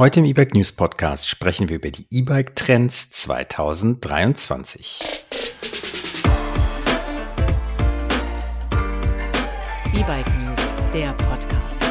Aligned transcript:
Heute 0.00 0.20
im 0.20 0.24
E-Bike 0.24 0.54
News 0.54 0.72
Podcast 0.72 1.28
sprechen 1.28 1.68
wir 1.68 1.76
über 1.76 1.90
die 1.90 2.06
E-Bike 2.08 2.56
Trends 2.56 3.10
2023. 3.10 4.98
E-Bike 9.92 10.38
News, 10.38 10.72
der 10.94 11.12
Podcast. 11.12 11.82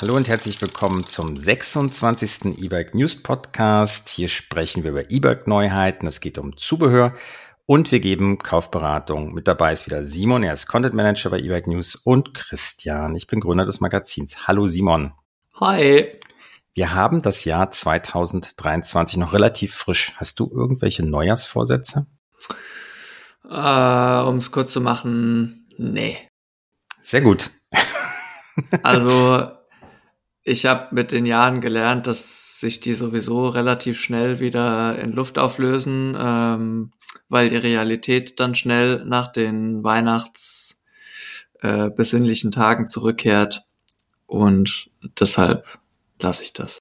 Hallo 0.00 0.14
und 0.16 0.26
herzlich 0.26 0.58
willkommen 0.62 1.04
zum 1.04 1.36
26. 1.36 2.58
E-Bike 2.58 2.94
News 2.94 3.22
Podcast. 3.22 4.08
Hier 4.08 4.28
sprechen 4.28 4.84
wir 4.84 4.92
über 4.92 5.10
E-Bike 5.10 5.46
Neuheiten. 5.46 6.06
Es 6.06 6.20
geht 6.20 6.38
um 6.38 6.56
Zubehör 6.56 7.14
und 7.68 7.92
wir 7.92 8.00
geben 8.00 8.38
Kaufberatung. 8.38 9.34
Mit 9.34 9.46
dabei 9.46 9.74
ist 9.74 9.84
wieder 9.84 10.02
Simon, 10.02 10.42
er 10.42 10.54
ist 10.54 10.68
Content 10.68 10.94
Manager 10.94 11.28
bei 11.28 11.38
eBike 11.38 11.66
News 11.66 11.96
und 11.96 12.32
Christian, 12.32 13.14
ich 13.14 13.26
bin 13.26 13.40
Gründer 13.40 13.66
des 13.66 13.82
Magazins. 13.82 14.48
Hallo 14.48 14.66
Simon. 14.66 15.12
Hi. 15.60 16.18
Wir 16.74 16.94
haben 16.94 17.20
das 17.20 17.44
Jahr 17.44 17.70
2023 17.70 19.18
noch 19.18 19.34
relativ 19.34 19.74
frisch. 19.74 20.14
Hast 20.16 20.40
du 20.40 20.50
irgendwelche 20.50 21.04
Neujahrsvorsätze? 21.04 22.06
Äh, 23.44 24.22
um 24.22 24.38
es 24.38 24.50
kurz 24.50 24.72
zu 24.72 24.80
machen, 24.80 25.68
nee. 25.76 26.16
Sehr 27.02 27.20
gut. 27.20 27.50
also 28.82 29.46
ich 30.42 30.64
habe 30.64 30.94
mit 30.94 31.12
den 31.12 31.26
Jahren 31.26 31.60
gelernt, 31.60 32.06
dass 32.06 32.60
sich 32.60 32.80
die 32.80 32.94
sowieso 32.94 33.46
relativ 33.48 34.00
schnell 34.00 34.40
wieder 34.40 34.98
in 34.98 35.12
Luft 35.12 35.38
auflösen, 35.38 36.16
ähm, 36.18 36.92
weil 37.28 37.48
die 37.48 37.56
Realität 37.56 38.40
dann 38.40 38.54
schnell 38.54 39.04
nach 39.04 39.28
den 39.28 39.84
Weihnachts 39.84 40.84
äh, 41.60 41.90
besinnlichen 41.90 42.52
Tagen 42.52 42.88
zurückkehrt. 42.88 43.64
Und 44.26 44.90
deshalb 45.18 45.78
lasse 46.20 46.42
ich 46.42 46.52
das. 46.52 46.78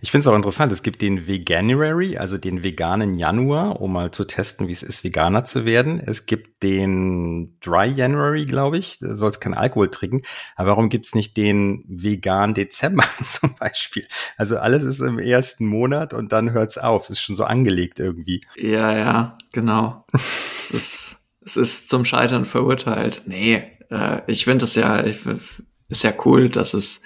Ich 0.00 0.10
finde 0.10 0.22
es 0.22 0.28
auch 0.28 0.36
interessant. 0.36 0.70
Es 0.72 0.82
gibt 0.82 1.02
den 1.02 1.26
Veganuary, 1.26 2.16
also 2.18 2.38
den 2.38 2.62
veganen 2.62 3.14
Januar, 3.14 3.80
um 3.80 3.92
mal 3.92 4.10
zu 4.10 4.24
testen, 4.24 4.68
wie 4.68 4.72
es 4.72 4.82
ist, 4.82 5.02
Veganer 5.02 5.44
zu 5.44 5.64
werden. 5.64 6.00
Es 6.00 6.26
gibt 6.26 6.62
den 6.62 7.58
Dry 7.60 7.86
January, 7.86 8.44
glaube 8.44 8.78
ich. 8.78 8.98
Da 8.98 9.14
soll 9.14 9.30
es 9.30 9.40
kein 9.40 9.54
Alkohol 9.54 9.90
trinken. 9.90 10.22
Aber 10.54 10.70
warum 10.70 10.88
gibt 10.88 11.06
es 11.06 11.14
nicht 11.14 11.36
den 11.36 11.84
vegan 11.88 12.54
Dezember 12.54 13.04
zum 13.24 13.54
Beispiel? 13.56 14.06
Also 14.36 14.58
alles 14.58 14.84
ist 14.84 15.00
im 15.00 15.18
ersten 15.18 15.66
Monat 15.66 16.14
und 16.14 16.32
dann 16.32 16.52
hört 16.52 16.70
es 16.70 16.78
auf. 16.78 17.04
Es 17.04 17.10
ist 17.10 17.20
schon 17.20 17.36
so 17.36 17.44
angelegt 17.44 17.98
irgendwie. 17.98 18.42
Ja, 18.56 18.96
ja, 18.96 19.38
genau. 19.52 20.04
es, 20.12 20.70
ist, 20.70 21.16
es 21.44 21.56
ist 21.56 21.88
zum 21.90 22.04
Scheitern 22.04 22.44
verurteilt. 22.44 23.22
Nee, 23.26 23.64
äh, 23.90 24.20
ich 24.26 24.44
finde 24.44 24.64
es 24.64 24.74
ja, 24.76 25.04
ich, 25.04 25.26
ist 25.88 26.04
ja 26.04 26.12
cool, 26.24 26.48
dass 26.48 26.74
es, 26.74 27.00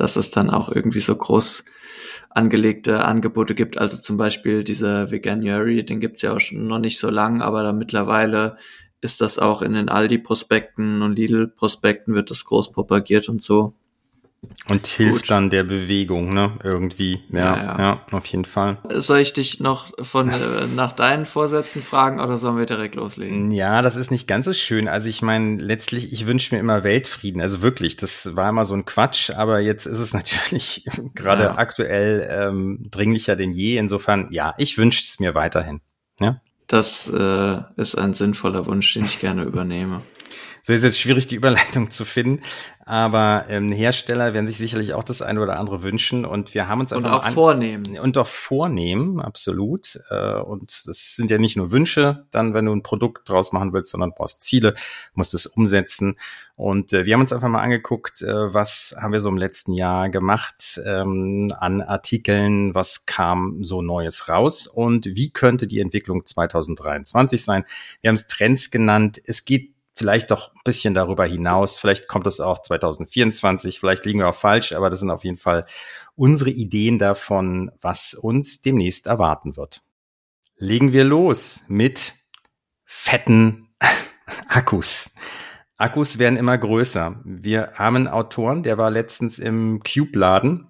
dass 0.00 0.16
es 0.16 0.30
dann 0.30 0.50
auch 0.50 0.70
irgendwie 0.70 1.00
so 1.00 1.14
groß 1.14 1.64
angelegte 2.30 3.04
Angebote 3.04 3.54
gibt. 3.54 3.78
Also 3.78 3.98
zum 3.98 4.16
Beispiel 4.16 4.64
dieser 4.64 5.10
Veganuary, 5.10 5.84
den 5.84 6.00
gibt's 6.00 6.22
ja 6.22 6.34
auch 6.34 6.40
schon 6.40 6.66
noch 6.66 6.78
nicht 6.78 6.98
so 6.98 7.10
lang, 7.10 7.42
aber 7.42 7.62
da 7.62 7.72
mittlerweile 7.72 8.56
ist 9.00 9.20
das 9.20 9.38
auch 9.38 9.62
in 9.62 9.72
den 9.74 9.88
Aldi-Prospekten 9.88 11.02
und 11.02 11.16
Lidl-Prospekten 11.16 12.14
wird 12.14 12.30
das 12.30 12.44
groß 12.44 12.72
propagiert 12.72 13.28
und 13.28 13.42
so. 13.42 13.74
Und 14.70 14.86
hilft 14.86 15.22
Gut. 15.22 15.30
dann 15.30 15.50
der 15.50 15.64
Bewegung, 15.64 16.32
ne? 16.32 16.58
Irgendwie. 16.62 17.22
Ja, 17.30 17.40
ja, 17.40 17.56
ja. 17.56 17.78
ja, 17.78 18.06
auf 18.12 18.26
jeden 18.26 18.44
Fall. 18.44 18.78
Soll 18.88 19.18
ich 19.18 19.32
dich 19.32 19.58
noch 19.58 19.92
von 20.00 20.28
äh, 20.28 20.36
nach 20.76 20.92
deinen 20.92 21.26
Vorsätzen 21.26 21.82
fragen 21.82 22.20
oder 22.20 22.36
sollen 22.36 22.56
wir 22.56 22.66
direkt 22.66 22.94
loslegen? 22.94 23.50
Ja, 23.50 23.82
das 23.82 23.96
ist 23.96 24.10
nicht 24.12 24.28
ganz 24.28 24.44
so 24.44 24.52
schön. 24.52 24.86
Also 24.86 25.08
ich 25.08 25.22
meine, 25.22 25.60
letztlich, 25.60 26.12
ich 26.12 26.26
wünsche 26.26 26.54
mir 26.54 26.60
immer 26.60 26.84
Weltfrieden. 26.84 27.40
Also 27.40 27.62
wirklich, 27.62 27.96
das 27.96 28.36
war 28.36 28.48
immer 28.50 28.64
so 28.64 28.74
ein 28.74 28.84
Quatsch, 28.84 29.30
aber 29.30 29.58
jetzt 29.58 29.86
ist 29.86 29.98
es 29.98 30.12
natürlich 30.14 30.84
gerade 31.14 31.44
ja. 31.44 31.58
aktuell 31.58 32.28
ähm, 32.30 32.86
dringlicher 32.90 33.34
denn 33.34 33.52
je. 33.52 33.76
Insofern, 33.76 34.28
ja, 34.30 34.54
ich 34.56 34.78
wünsche 34.78 35.02
es 35.02 35.18
mir 35.18 35.34
weiterhin. 35.34 35.80
Ja? 36.20 36.40
Das 36.68 37.08
äh, 37.08 37.60
ist 37.76 37.96
ein 37.96 38.12
sinnvoller 38.12 38.66
Wunsch, 38.66 38.92
den 38.92 39.04
ich 39.04 39.18
gerne 39.18 39.42
übernehme. 39.42 40.02
So 40.68 40.74
ist 40.74 40.84
jetzt 40.84 41.00
schwierig, 41.00 41.26
die 41.26 41.36
Überleitung 41.36 41.90
zu 41.90 42.04
finden. 42.04 42.42
Aber 42.84 43.46
ähm, 43.48 43.72
Hersteller 43.72 44.34
werden 44.34 44.46
sich 44.46 44.58
sicherlich 44.58 44.92
auch 44.92 45.02
das 45.02 45.22
eine 45.22 45.40
oder 45.40 45.58
andere 45.58 45.82
wünschen. 45.82 46.26
Und 46.26 46.52
wir 46.52 46.68
haben 46.68 46.80
uns 46.80 46.92
einfach. 46.92 47.10
Und 47.10 47.16
auch 47.16 47.26
vornehmen. 47.30 47.98
Und 47.98 48.18
auch 48.18 48.26
vornehmen, 48.26 49.18
absolut. 49.18 49.98
Äh, 50.10 50.34
und 50.34 50.82
das 50.84 51.16
sind 51.16 51.30
ja 51.30 51.38
nicht 51.38 51.56
nur 51.56 51.70
Wünsche, 51.72 52.26
dann, 52.30 52.52
wenn 52.52 52.66
du 52.66 52.72
ein 52.72 52.82
Produkt 52.82 53.30
draus 53.30 53.54
machen 53.54 53.72
willst, 53.72 53.92
sondern 53.92 54.12
brauchst 54.12 54.42
Ziele, 54.42 54.74
musst 55.14 55.32
es 55.32 55.46
umsetzen. 55.46 56.16
Und 56.54 56.92
äh, 56.92 57.06
wir 57.06 57.14
haben 57.14 57.22
uns 57.22 57.32
einfach 57.32 57.48
mal 57.48 57.62
angeguckt, 57.62 58.20
äh, 58.20 58.52
was 58.52 58.94
haben 59.00 59.12
wir 59.12 59.20
so 59.20 59.30
im 59.30 59.38
letzten 59.38 59.72
Jahr 59.72 60.10
gemacht 60.10 60.82
ähm, 60.84 61.50
an 61.58 61.80
Artikeln, 61.80 62.74
was 62.74 63.06
kam 63.06 63.64
so 63.64 63.80
Neues 63.80 64.28
raus 64.28 64.66
und 64.66 65.06
wie 65.06 65.30
könnte 65.30 65.66
die 65.66 65.80
Entwicklung 65.80 66.26
2023 66.26 67.42
sein. 67.42 67.64
Wir 68.02 68.08
haben 68.08 68.16
es 68.16 68.26
Trends 68.26 68.70
genannt. 68.70 69.18
Es 69.24 69.46
geht 69.46 69.77
vielleicht 69.98 70.30
doch 70.30 70.54
ein 70.54 70.60
bisschen 70.64 70.94
darüber 70.94 71.26
hinaus. 71.26 71.76
Vielleicht 71.76 72.08
kommt 72.08 72.26
es 72.26 72.40
auch 72.40 72.62
2024, 72.62 73.80
vielleicht 73.80 74.04
liegen 74.04 74.20
wir 74.20 74.28
auch 74.28 74.34
falsch, 74.34 74.72
aber 74.72 74.88
das 74.88 75.00
sind 75.00 75.10
auf 75.10 75.24
jeden 75.24 75.36
Fall 75.36 75.66
unsere 76.14 76.50
Ideen 76.50 76.98
davon, 76.98 77.70
was 77.80 78.14
uns 78.14 78.62
demnächst 78.62 79.06
erwarten 79.06 79.56
wird. 79.56 79.82
Legen 80.56 80.92
wir 80.92 81.04
los 81.04 81.64
mit 81.68 82.14
fetten 82.84 83.68
Akkus. 84.48 85.10
Akkus 85.76 86.18
werden 86.18 86.38
immer 86.38 86.58
größer. 86.58 87.20
Wir 87.24 87.72
haben 87.74 87.96
einen 87.96 88.08
Autoren, 88.08 88.62
der 88.62 88.78
war 88.78 88.90
letztens 88.90 89.38
im 89.38 89.82
Cube-Laden 89.82 90.68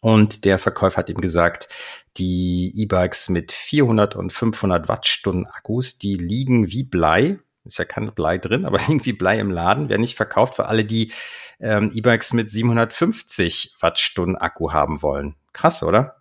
und 0.00 0.44
der 0.44 0.58
Verkäufer 0.58 0.98
hat 0.98 1.08
ihm 1.08 1.20
gesagt, 1.20 1.68
die 2.16 2.72
E-Bikes 2.74 3.28
mit 3.28 3.52
400 3.52 4.16
und 4.16 4.32
500 4.32 4.88
Wattstunden 4.88 5.46
Akkus, 5.46 5.98
die 5.98 6.16
liegen 6.16 6.70
wie 6.70 6.84
Blei 6.84 7.38
ist 7.68 7.78
ja 7.78 7.84
kein 7.84 8.12
Blei 8.12 8.38
drin, 8.38 8.64
aber 8.64 8.80
irgendwie 8.88 9.12
Blei 9.12 9.38
im 9.38 9.50
Laden, 9.50 9.88
wäre 9.88 10.00
nicht 10.00 10.16
verkauft 10.16 10.56
für 10.56 10.66
alle, 10.66 10.84
die 10.84 11.12
ähm, 11.60 11.90
E-Bikes 11.94 12.32
mit 12.32 12.50
750 12.50 13.76
Wattstunden 13.80 14.36
Akku 14.36 14.72
haben 14.72 15.02
wollen. 15.02 15.36
Krass, 15.52 15.82
oder? 15.82 16.16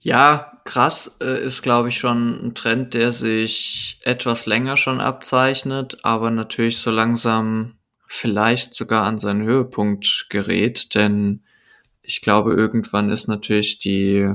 Ja, 0.00 0.60
krass 0.64 1.16
äh, 1.20 1.44
ist, 1.44 1.62
glaube 1.62 1.88
ich, 1.88 1.98
schon 1.98 2.46
ein 2.46 2.54
Trend, 2.54 2.94
der 2.94 3.12
sich 3.12 4.00
etwas 4.02 4.46
länger 4.46 4.76
schon 4.76 5.00
abzeichnet, 5.00 5.98
aber 6.02 6.30
natürlich 6.30 6.78
so 6.78 6.90
langsam 6.90 7.76
vielleicht 8.06 8.74
sogar 8.74 9.04
an 9.04 9.18
seinen 9.18 9.42
Höhepunkt 9.42 10.26
gerät, 10.30 10.94
denn 10.94 11.44
ich 12.02 12.22
glaube, 12.22 12.54
irgendwann 12.54 13.10
ist 13.10 13.28
natürlich 13.28 13.78
die 13.78 14.34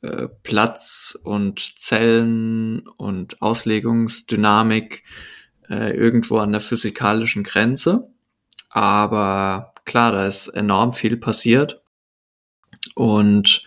äh, 0.00 0.28
Platz- 0.42 1.16
und 1.22 1.78
Zellen- 1.78 2.88
und 2.96 3.40
Auslegungsdynamik 3.40 5.04
äh, 5.72 5.96
irgendwo 5.96 6.36
an 6.38 6.52
der 6.52 6.60
physikalischen 6.60 7.44
Grenze. 7.44 8.08
Aber 8.68 9.72
klar, 9.86 10.12
da 10.12 10.26
ist 10.26 10.48
enorm 10.48 10.92
viel 10.92 11.16
passiert. 11.16 11.82
Und 12.94 13.64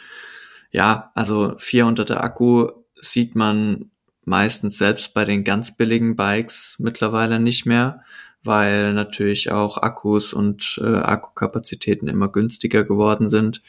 ja, 0.72 1.12
also 1.16 1.56
400er 1.56 2.18
Akku 2.18 2.70
sieht 3.00 3.36
man 3.36 3.90
meistens 4.24 4.78
selbst 4.78 5.14
bei 5.14 5.26
den 5.26 5.44
ganz 5.44 5.78
billigen 5.78 6.16
Bikes 6.16 6.78
mittlerweile 6.80 7.40
nicht 7.40 7.66
mehr, 7.66 8.04
weil 8.44 8.94
natürlich 8.94 9.52
auch 9.52 9.78
Akkus 9.78 10.34
und 10.34 10.80
äh, 10.84 10.98
Akkukapazitäten 10.98 12.08
immer 12.08 12.32
günstiger 12.32 12.84
geworden 12.84 13.28
sind 13.28 13.62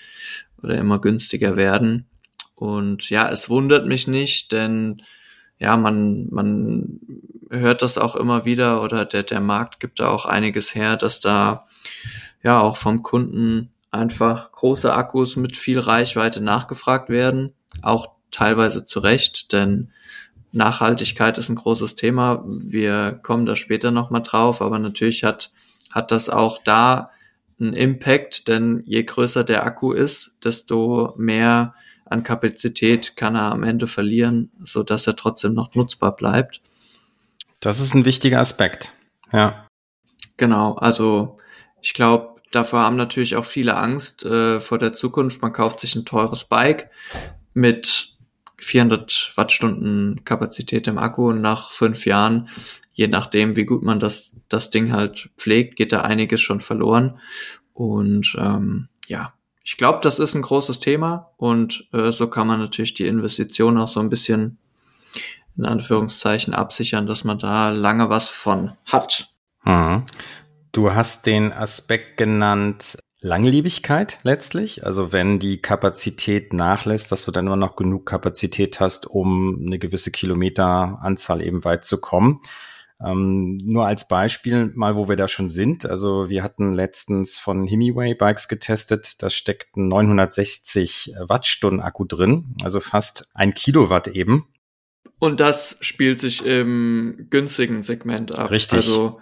oder 0.63 0.77
immer 0.77 1.01
günstiger 1.01 1.57
werden. 1.57 2.07
Und 2.55 3.09
ja, 3.11 3.31
es 3.31 3.49
wundert 3.49 3.87
mich 3.87 4.09
nicht, 4.09 4.53
denn 4.53 5.03
ja, 5.59 5.77
man, 5.77 6.29
man 6.31 7.01
hört 7.51 7.83
das 7.83 7.99
auch 7.99 8.17
immer 8.17 8.45
wieder 8.45 8.83
oder 8.83 9.05
der, 9.05 9.23
der 9.23 9.41
Markt 9.41 9.81
gibt 9.81 10.01
da 10.01 10.09
auch 10.09 10.27
einiges 10.27 10.75
her, 10.75 10.97
dass 10.97 11.21
da 11.21 11.67
ja 12.43 12.61
auch 12.61 12.77
vom 12.77 13.03
Kunden 13.03 13.71
einfach 13.91 14.53
große 14.53 14.93
Akkus 14.93 15.37
mit 15.37 15.57
viel 15.57 15.79
Reichweite 15.79 16.43
nachgefragt 16.43 17.09
werden, 17.09 17.53
auch 17.83 18.09
teilweise 18.31 18.85
zu 18.85 19.01
Recht, 19.01 19.53
denn 19.53 19.91
Nachhaltigkeit 20.53 21.39
ist 21.39 21.49
ein 21.49 21.57
großes 21.57 21.97
Thema. 21.97 22.43
Wir 22.47 23.19
kommen 23.23 23.47
da 23.47 23.57
später 23.57 23.91
nochmal 23.91 24.23
drauf, 24.23 24.63
aber 24.63 24.79
natürlich 24.79 25.25
hat, 25.25 25.53
hat 25.93 26.11
das 26.11 26.31
auch 26.31 26.63
da 26.63 27.07
einen 27.61 27.73
Impact, 27.73 28.49
denn 28.49 28.83
je 28.87 29.03
größer 29.05 29.45
der 29.45 29.65
Akku 29.65 29.93
ist, 29.93 30.37
desto 30.45 31.15
mehr 31.17 31.75
an 32.07 32.23
Kapazität 32.23 33.17
kann 33.17 33.35
er 33.35 33.53
am 33.53 33.63
Ende 33.63 33.87
verlieren, 33.87 34.51
so 34.63 34.83
dass 34.83 35.07
er 35.07 35.17
trotzdem 35.17 35.55
noch 35.55 35.75
nutzbar 35.75 36.15
bleibt. 36.15 36.61
Das 37.61 37.81
ist 37.81 37.95
ein 37.95 38.05
wichtiger 38.05 38.41
Aspekt. 38.41 38.93
Ja. 39.33 39.67
Genau. 40.37 40.75
Also 40.75 41.39
ich 41.83 41.95
glaube, 41.95 42.41
davor 42.53 42.81
haben 42.81 42.97
natürlich 42.97 43.37
auch 43.37 43.45
viele 43.45 43.77
Angst 43.77 44.25
äh, 44.25 44.61
vor 44.61 44.79
der 44.79 44.93
Zukunft. 44.93 45.43
Man 45.43 45.53
kauft 45.53 45.81
sich 45.81 45.95
ein 45.97 46.05
teures 46.05 46.45
Bike 46.45 46.91
mit 47.55 48.15
400 48.59 49.33
Wattstunden 49.35 50.25
Kapazität 50.25 50.87
im 50.89 50.99
Akku 50.99 51.29
und 51.29 51.41
nach 51.41 51.71
fünf 51.71 52.07
Jahren, 52.07 52.49
je 52.93 53.09
nachdem, 53.09 53.57
wie 53.57 53.65
gut 53.65 53.83
man 53.83 54.01
das, 54.01 54.35
das 54.49 54.71
Ding 54.71 54.93
halt 54.93 55.31
pflegt, 55.37 55.77
geht 55.77 55.93
da 55.93 56.03
einiges 56.03 56.41
schon 56.41 56.61
verloren. 56.61 57.19
Und 57.73 58.37
ähm, 58.39 58.89
ja, 59.07 59.35
ich 59.67 59.77
glaube, 59.77 59.99
das 60.01 60.21
ist 60.21 60.37
ein 60.37 60.43
großes 60.43 60.79
Thema 60.79 61.33
und 61.37 61.89
äh, 61.93 62.13
so 62.13 62.29
kann 62.29 62.47
man 62.47 62.61
natürlich 62.61 62.95
die 62.95 63.09
Investition 63.09 63.79
auch 63.79 63.89
so 63.89 63.99
ein 63.99 64.09
bisschen 64.09 64.59
in 65.57 65.65
Anführungszeichen 65.65 66.55
absichern, 66.55 67.09
dass 67.09 67.25
man 67.25 67.41
da 67.41 67.71
lange 67.71 68.09
was 68.09 68.31
von 68.31 68.71
hat. 68.85 69.29
Hm. 69.65 70.05
Du 70.71 70.95
hast 70.95 71.27
den 71.27 71.53
Aspekt 71.53 72.17
genannt, 72.17 72.97
Langlebigkeit 73.21 74.21
letztlich. 74.23 74.87
Also 74.87 75.11
wenn 75.11 75.41
die 75.41 75.61
Kapazität 75.61 76.53
nachlässt, 76.53 77.11
dass 77.11 77.25
du 77.25 77.33
dann 77.33 77.47
immer 77.47 77.57
noch 77.57 77.75
genug 77.75 78.07
Kapazität 78.07 78.79
hast, 78.79 79.09
um 79.09 79.65
eine 79.67 79.81
gewisse 79.81 80.13
Kilometeranzahl 80.13 81.43
eben 81.43 81.65
weit 81.65 81.85
zu 81.85 82.01
kommen. 82.01 82.41
Ähm, 83.05 83.59
nur 83.59 83.87
als 83.87 84.09
Beispiel 84.09 84.73
mal, 84.75 84.97
wo 84.97 85.09
wir 85.09 85.17
da 85.17 85.29
schon 85.29 85.51
sind. 85.51 85.85
Also 85.85 86.29
wir 86.31 86.43
hatten 86.43 86.73
letztens 86.73 87.39
von 87.39 87.67
Hemiway 87.67 88.15
Bikes 88.15 88.49
getestet. 88.49 89.23
Da 89.23 89.29
steckt 89.29 89.77
ein 89.77 89.89
960 89.89 91.15
Wattstunden 91.21 91.81
Akku 91.81 92.05
drin, 92.05 92.57
also 92.63 92.81
fast 92.81 93.29
ein 93.35 93.53
Kilowatt 93.53 94.09
eben. 94.09 94.47
Und 95.19 95.41
das 95.41 95.79
spielt 95.81 96.21
sich 96.21 96.45
im 96.45 97.27
günstigen 97.31 97.83
Segment 97.83 98.39
ab. 98.39 98.51
Richtig. 98.51 98.77
Also 98.77 99.21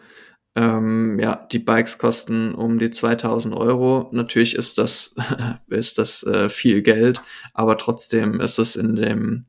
ähm, 0.57 1.19
ja, 1.21 1.47
die 1.51 1.59
Bikes 1.59 1.99
kosten 1.99 2.55
um 2.55 2.79
die 2.79 2.91
2000 2.91 3.55
Euro. 3.57 4.09
Natürlich 4.13 4.55
ist 4.55 4.79
das, 4.79 5.15
ist 5.69 5.99
das 5.99 6.23
äh, 6.23 6.49
viel 6.49 6.83
Geld, 6.83 7.23
aber 7.55 7.77
trotzdem 7.77 8.41
ist 8.41 8.59
es 8.59 8.77
in 8.77 8.95
dem, 8.95 9.47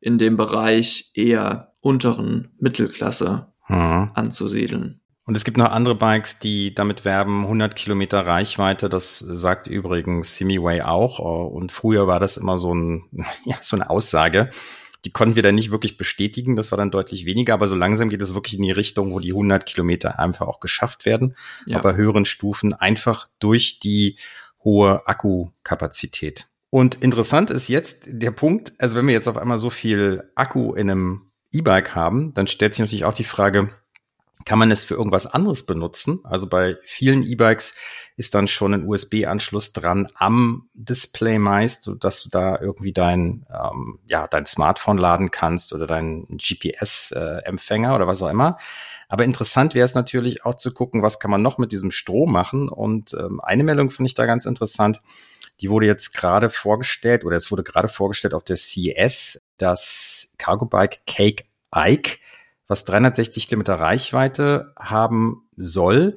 in 0.00 0.18
dem 0.18 0.36
Bereich 0.36 1.10
eher 1.14 1.72
unteren 1.80 2.52
Mittelklasse 2.58 3.52
hm. 3.64 4.10
anzusiedeln. 4.14 5.00
Und 5.26 5.36
es 5.36 5.44
gibt 5.44 5.56
noch 5.56 5.70
andere 5.70 5.94
Bikes, 5.94 6.38
die 6.38 6.74
damit 6.74 7.04
werben, 7.04 7.44
100 7.44 7.74
Kilometer 7.74 8.26
Reichweite. 8.26 8.90
Das 8.90 9.18
sagt 9.18 9.68
übrigens 9.68 10.36
Simiway 10.36 10.82
auch. 10.82 11.18
Und 11.18 11.72
früher 11.72 12.06
war 12.06 12.20
das 12.20 12.36
immer 12.36 12.58
so, 12.58 12.74
ein, 12.74 13.04
ja, 13.44 13.56
so 13.60 13.76
eine 13.76 13.88
Aussage. 13.88 14.50
Die 15.06 15.10
konnten 15.10 15.36
wir 15.36 15.42
dann 15.42 15.54
nicht 15.54 15.70
wirklich 15.70 15.96
bestätigen. 15.96 16.56
Das 16.56 16.72
war 16.72 16.78
dann 16.78 16.90
deutlich 16.90 17.24
weniger. 17.24 17.54
Aber 17.54 17.66
so 17.66 17.74
langsam 17.74 18.10
geht 18.10 18.20
es 18.20 18.34
wirklich 18.34 18.56
in 18.56 18.62
die 18.62 18.70
Richtung, 18.70 19.12
wo 19.12 19.18
die 19.18 19.32
100 19.32 19.64
Kilometer 19.64 20.18
einfach 20.18 20.46
auch 20.46 20.60
geschafft 20.60 21.06
werden. 21.06 21.36
Ja. 21.66 21.78
Aber 21.78 21.96
höheren 21.96 22.26
Stufen 22.26 22.74
einfach 22.74 23.28
durch 23.38 23.80
die 23.80 24.18
hohe 24.62 25.06
Akkukapazität. 25.06 26.48
Und 26.68 26.96
interessant 26.96 27.50
ist 27.50 27.68
jetzt 27.68 28.08
der 28.08 28.30
Punkt, 28.32 28.72
also 28.78 28.96
wenn 28.96 29.06
wir 29.06 29.14
jetzt 29.14 29.28
auf 29.28 29.36
einmal 29.36 29.58
so 29.58 29.70
viel 29.70 30.30
Akku 30.34 30.74
in 30.74 30.90
einem 30.90 31.30
E-Bike 31.54 31.94
haben, 31.94 32.34
dann 32.34 32.46
stellt 32.46 32.74
sich 32.74 32.80
natürlich 32.80 33.04
auch 33.04 33.14
die 33.14 33.24
Frage, 33.24 33.70
kann 34.44 34.58
man 34.58 34.70
es 34.70 34.84
für 34.84 34.94
irgendwas 34.94 35.26
anderes 35.26 35.64
benutzen? 35.64 36.20
Also 36.24 36.48
bei 36.48 36.76
vielen 36.84 37.22
E-Bikes 37.22 37.74
ist 38.16 38.34
dann 38.34 38.46
schon 38.46 38.74
ein 38.74 38.86
USB-Anschluss 38.86 39.72
dran 39.72 40.08
am 40.14 40.68
Display 40.74 41.38
meist, 41.38 41.82
so 41.82 41.94
dass 41.94 42.22
du 42.22 42.28
da 42.28 42.60
irgendwie 42.60 42.92
dein, 42.92 43.46
ähm, 43.52 43.98
ja, 44.06 44.26
dein 44.28 44.46
Smartphone 44.46 44.98
laden 44.98 45.30
kannst 45.30 45.72
oder 45.72 45.86
dein 45.86 46.26
GPS-Empfänger 46.28 47.92
äh, 47.92 47.94
oder 47.94 48.06
was 48.06 48.22
auch 48.22 48.28
immer. 48.28 48.58
Aber 49.08 49.24
interessant 49.24 49.74
wäre 49.74 49.84
es 49.84 49.94
natürlich 49.94 50.44
auch 50.44 50.54
zu 50.54 50.72
gucken, 50.72 51.02
was 51.02 51.18
kann 51.18 51.30
man 51.30 51.42
noch 51.42 51.58
mit 51.58 51.72
diesem 51.72 51.90
Strom 51.90 52.32
machen. 52.32 52.68
Und 52.68 53.14
ähm, 53.14 53.40
eine 53.40 53.64
Meldung 53.64 53.90
finde 53.90 54.08
ich 54.08 54.14
da 54.14 54.26
ganz 54.26 54.46
interessant. 54.46 55.00
Die 55.60 55.70
wurde 55.70 55.86
jetzt 55.86 56.14
gerade 56.14 56.50
vorgestellt 56.50 57.24
oder 57.24 57.36
es 57.36 57.50
wurde 57.50 57.62
gerade 57.62 57.88
vorgestellt 57.88 58.34
auf 58.34 58.44
der 58.44 58.56
CES, 58.56 59.42
das 59.56 60.34
Cargo 60.38 60.66
Bike 60.66 61.06
Cake 61.06 61.44
Ike, 61.74 62.18
was 62.68 62.84
360 62.84 63.48
Kilometer 63.48 63.74
Reichweite 63.74 64.72
haben 64.78 65.48
soll. 65.56 66.16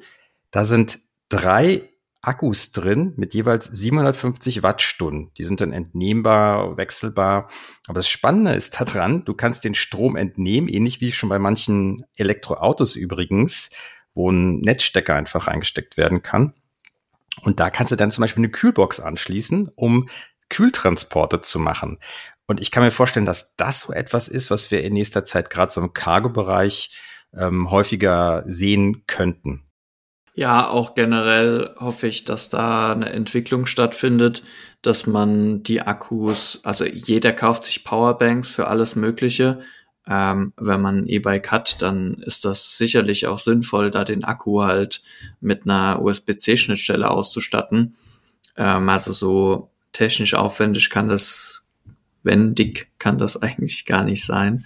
Da 0.50 0.64
sind 0.64 0.98
drei 1.28 1.88
Akkus 2.20 2.72
drin 2.72 3.14
mit 3.16 3.32
jeweils 3.34 3.66
750 3.66 4.62
Wattstunden. 4.62 5.30
Die 5.38 5.44
sind 5.44 5.60
dann 5.60 5.72
entnehmbar, 5.72 6.76
wechselbar. 6.76 7.48
Aber 7.86 7.98
das 8.00 8.08
Spannende 8.08 8.52
ist 8.52 8.80
daran, 8.80 9.24
du 9.24 9.34
kannst 9.34 9.64
den 9.64 9.74
Strom 9.74 10.16
entnehmen, 10.16 10.68
ähnlich 10.68 11.00
wie 11.00 11.12
schon 11.12 11.28
bei 11.28 11.38
manchen 11.38 12.04
Elektroautos 12.16 12.96
übrigens, 12.96 13.70
wo 14.14 14.30
ein 14.30 14.60
Netzstecker 14.60 15.14
einfach 15.14 15.46
eingesteckt 15.46 15.96
werden 15.96 16.22
kann. 16.22 16.54
Und 17.42 17.60
da 17.60 17.70
kannst 17.70 17.92
du 17.92 17.96
dann 17.96 18.10
zum 18.10 18.22
Beispiel 18.22 18.42
eine 18.42 18.50
Kühlbox 18.50 18.98
anschließen, 18.98 19.70
um 19.76 20.08
Kühltransporte 20.48 21.40
zu 21.40 21.58
machen. 21.60 21.98
Und 22.48 22.60
ich 22.60 22.72
kann 22.72 22.82
mir 22.82 22.90
vorstellen, 22.90 23.26
dass 23.26 23.54
das 23.56 23.82
so 23.82 23.92
etwas 23.92 24.26
ist, 24.26 24.50
was 24.50 24.70
wir 24.70 24.82
in 24.82 24.94
nächster 24.94 25.24
Zeit 25.24 25.50
gerade 25.50 25.70
so 25.70 25.80
im 25.80 25.92
Cargo-Bereich 25.92 26.90
ähm, 27.36 27.70
häufiger 27.70 28.42
sehen 28.46 29.04
könnten. 29.06 29.68
Ja, 30.34 30.68
auch 30.68 30.94
generell 30.94 31.74
hoffe 31.78 32.06
ich, 32.06 32.24
dass 32.24 32.48
da 32.48 32.92
eine 32.92 33.10
Entwicklung 33.10 33.66
stattfindet, 33.66 34.44
dass 34.82 35.06
man 35.06 35.62
die 35.62 35.82
Akkus, 35.82 36.60
also 36.62 36.84
jeder 36.84 37.32
kauft 37.32 37.64
sich 37.64 37.84
Powerbanks 37.84 38.48
für 38.48 38.68
alles 38.68 38.96
Mögliche. 38.96 39.60
Ähm, 40.06 40.54
wenn 40.56 40.80
man 40.80 41.06
E-Bike 41.06 41.50
hat, 41.50 41.82
dann 41.82 42.22
ist 42.24 42.46
das 42.46 42.78
sicherlich 42.78 43.26
auch 43.26 43.40
sinnvoll, 43.40 43.90
da 43.90 44.04
den 44.04 44.24
Akku 44.24 44.62
halt 44.62 45.02
mit 45.40 45.64
einer 45.64 46.00
USB-C-Schnittstelle 46.00 47.10
auszustatten. 47.10 47.96
Ähm, 48.56 48.88
also 48.88 49.12
so 49.12 49.70
technisch 49.92 50.32
aufwendig 50.34 50.88
kann 50.88 51.08
das, 51.08 51.67
wenn 52.22 52.54
dick, 52.54 52.90
kann 52.98 53.18
das 53.18 53.40
eigentlich 53.40 53.86
gar 53.86 54.04
nicht 54.04 54.24
sein, 54.24 54.64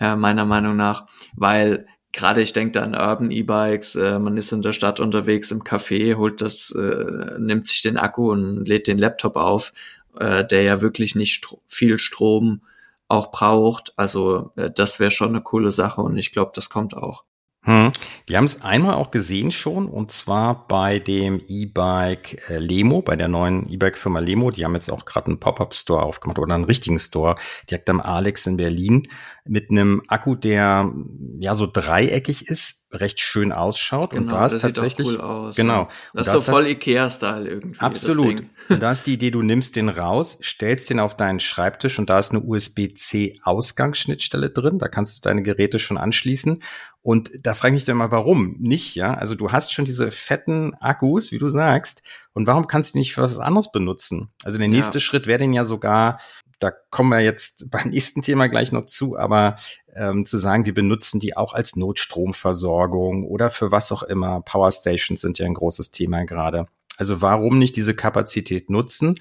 äh, 0.00 0.16
meiner 0.16 0.44
Meinung 0.44 0.76
nach, 0.76 1.06
weil 1.34 1.86
gerade 2.12 2.40
ich 2.40 2.52
denke 2.52 2.82
an 2.82 2.94
Urban 2.94 3.30
E-Bikes, 3.30 3.96
äh, 3.96 4.18
man 4.18 4.36
ist 4.36 4.52
in 4.52 4.62
der 4.62 4.72
Stadt 4.72 5.00
unterwegs 5.00 5.50
im 5.50 5.62
Café, 5.62 6.16
holt 6.16 6.40
das, 6.40 6.70
äh, 6.72 7.38
nimmt 7.38 7.66
sich 7.66 7.82
den 7.82 7.98
Akku 7.98 8.30
und 8.32 8.66
lädt 8.66 8.86
den 8.86 8.98
Laptop 8.98 9.36
auf, 9.36 9.72
äh, 10.18 10.44
der 10.44 10.62
ja 10.62 10.80
wirklich 10.80 11.14
nicht 11.14 11.34
stro 11.34 11.60
viel 11.66 11.98
Strom 11.98 12.62
auch 13.08 13.30
braucht. 13.30 13.92
Also 13.96 14.52
äh, 14.56 14.70
das 14.70 14.98
wäre 14.98 15.10
schon 15.10 15.28
eine 15.28 15.42
coole 15.42 15.70
Sache 15.70 16.00
und 16.00 16.16
ich 16.16 16.32
glaube, 16.32 16.52
das 16.54 16.70
kommt 16.70 16.96
auch. 16.96 17.24
Hm. 17.66 17.90
Wir 18.26 18.36
haben 18.36 18.44
es 18.44 18.62
einmal 18.62 18.94
auch 18.94 19.10
gesehen 19.10 19.50
schon, 19.50 19.88
und 19.88 20.12
zwar 20.12 20.68
bei 20.68 21.00
dem 21.00 21.42
E-Bike 21.48 22.48
äh, 22.48 22.58
Lemo, 22.58 23.02
bei 23.02 23.16
der 23.16 23.26
neuen 23.26 23.68
E-Bike-Firma 23.68 24.20
Lemo. 24.20 24.52
Die 24.52 24.64
haben 24.64 24.74
jetzt 24.74 24.88
auch 24.88 25.04
gerade 25.04 25.26
einen 25.26 25.40
Pop-Up-Store 25.40 26.00
aufgemacht 26.00 26.38
oder 26.38 26.54
einen 26.54 26.64
richtigen 26.64 27.00
Store 27.00 27.34
direkt 27.68 27.90
am 27.90 28.00
Alex 28.00 28.46
in 28.46 28.56
Berlin 28.56 29.08
mit 29.48 29.70
einem 29.70 30.02
Akku, 30.08 30.34
der 30.34 30.92
ja 31.38 31.54
so 31.54 31.68
dreieckig 31.70 32.48
ist, 32.48 32.86
recht 32.92 33.20
schön 33.20 33.52
ausschaut. 33.52 34.10
Genau, 34.10 34.22
und 34.22 34.32
da 34.32 34.46
ist 34.46 34.60
tatsächlich 34.60 35.06
cool 35.08 35.20
aus, 35.20 35.54
genau. 35.56 35.88
Das 36.14 36.28
ist 36.28 36.32
so 36.32 36.40
voll 36.42 36.66
Ikea-Style 36.66 37.48
irgendwie. 37.48 37.80
Absolut. 37.80 38.42
Und 38.68 38.82
da 38.82 38.92
ist 38.92 39.06
die 39.06 39.14
Idee, 39.14 39.30
du 39.30 39.40
nimmst 39.42 39.76
den 39.76 39.88
raus, 39.88 40.38
stellst 40.42 40.90
den 40.90 41.00
auf 41.00 41.16
deinen 41.16 41.40
Schreibtisch 41.40 41.98
und 41.98 42.10
da 42.10 42.18
ist 42.18 42.32
eine 42.32 42.42
USB-C-Ausgangsschnittstelle 42.42 44.50
drin. 44.50 44.78
Da 44.78 44.88
kannst 44.88 45.18
du 45.18 45.22
deine 45.28 45.42
Geräte 45.42 45.78
schon 45.78 45.96
anschließen 45.98 46.60
und 47.06 47.30
da 47.40 47.54
frage 47.54 47.74
ich 47.74 47.82
mich 47.82 47.84
dann 47.84 47.98
mal, 47.98 48.10
warum 48.10 48.56
nicht, 48.58 48.96
ja? 48.96 49.14
Also 49.14 49.36
du 49.36 49.52
hast 49.52 49.72
schon 49.72 49.84
diese 49.84 50.10
fetten 50.10 50.74
Akkus, 50.74 51.30
wie 51.30 51.38
du 51.38 51.46
sagst, 51.46 52.02
und 52.32 52.48
warum 52.48 52.66
kannst 52.66 52.90
du 52.90 52.92
die 52.94 52.98
nicht 52.98 53.14
für 53.14 53.22
was 53.22 53.38
anderes 53.38 53.70
benutzen? 53.70 54.32
Also 54.42 54.58
der 54.58 54.66
nächste 54.66 54.98
ja. 54.98 55.00
Schritt 55.00 55.28
wäre 55.28 55.38
dann 55.38 55.52
ja 55.52 55.64
sogar, 55.64 56.18
da 56.58 56.70
kommen 56.90 57.10
wir 57.10 57.20
jetzt 57.20 57.70
beim 57.70 57.90
nächsten 57.90 58.22
Thema 58.22 58.48
gleich 58.48 58.72
noch 58.72 58.86
zu, 58.86 59.18
aber 59.18 59.56
ähm, 59.94 60.26
zu 60.26 60.38
sagen, 60.38 60.64
wir 60.64 60.74
benutzen 60.74 61.20
die 61.20 61.36
auch 61.36 61.54
als 61.54 61.76
Notstromversorgung 61.76 63.24
oder 63.24 63.50
für 63.50 63.72
was 63.72 63.92
auch 63.92 64.02
immer. 64.02 64.40
Powerstations 64.42 65.20
sind 65.20 65.38
ja 65.38 65.46
ein 65.46 65.54
großes 65.54 65.90
Thema 65.90 66.24
gerade. 66.24 66.66
Also 66.96 67.20
warum 67.20 67.58
nicht 67.58 67.76
diese 67.76 67.94
Kapazität 67.94 68.70
nutzen? 68.70 69.16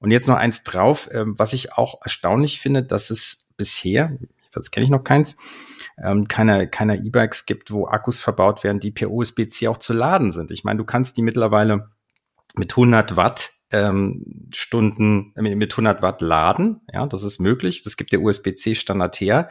Und 0.00 0.10
jetzt 0.10 0.28
noch 0.28 0.36
eins 0.36 0.62
drauf, 0.62 1.08
ähm, 1.12 1.38
was 1.38 1.52
ich 1.52 1.72
auch 1.74 2.00
erstaunlich 2.02 2.60
finde, 2.60 2.82
dass 2.82 3.10
es 3.10 3.48
bisher, 3.56 4.16
das 4.52 4.70
kenne 4.70 4.84
ich 4.84 4.90
noch 4.90 5.02
keins, 5.02 5.36
ähm, 6.02 6.28
keine, 6.28 6.68
keine 6.68 6.96
E-Bikes 6.96 7.46
gibt, 7.46 7.70
wo 7.70 7.86
Akkus 7.88 8.20
verbaut 8.20 8.62
werden, 8.62 8.80
die 8.80 8.92
per 8.92 9.10
USB-C 9.10 9.68
auch 9.68 9.78
zu 9.78 9.92
laden 9.92 10.32
sind. 10.32 10.50
Ich 10.50 10.62
meine, 10.64 10.78
du 10.78 10.84
kannst 10.84 11.16
die 11.16 11.22
mittlerweile 11.22 11.90
mit 12.54 12.72
100 12.72 13.16
Watt 13.16 13.52
ähm, 13.70 14.48
Stunden 14.52 15.32
äh, 15.36 15.54
mit 15.54 15.72
100 15.72 16.02
Watt 16.02 16.20
laden. 16.20 16.80
Ja, 16.92 17.06
das 17.06 17.22
ist 17.22 17.38
möglich. 17.38 17.82
Das 17.82 17.96
gibt 17.96 18.12
der 18.12 18.22
USB-C 18.22 18.74
Standard 18.74 19.20
her. 19.20 19.48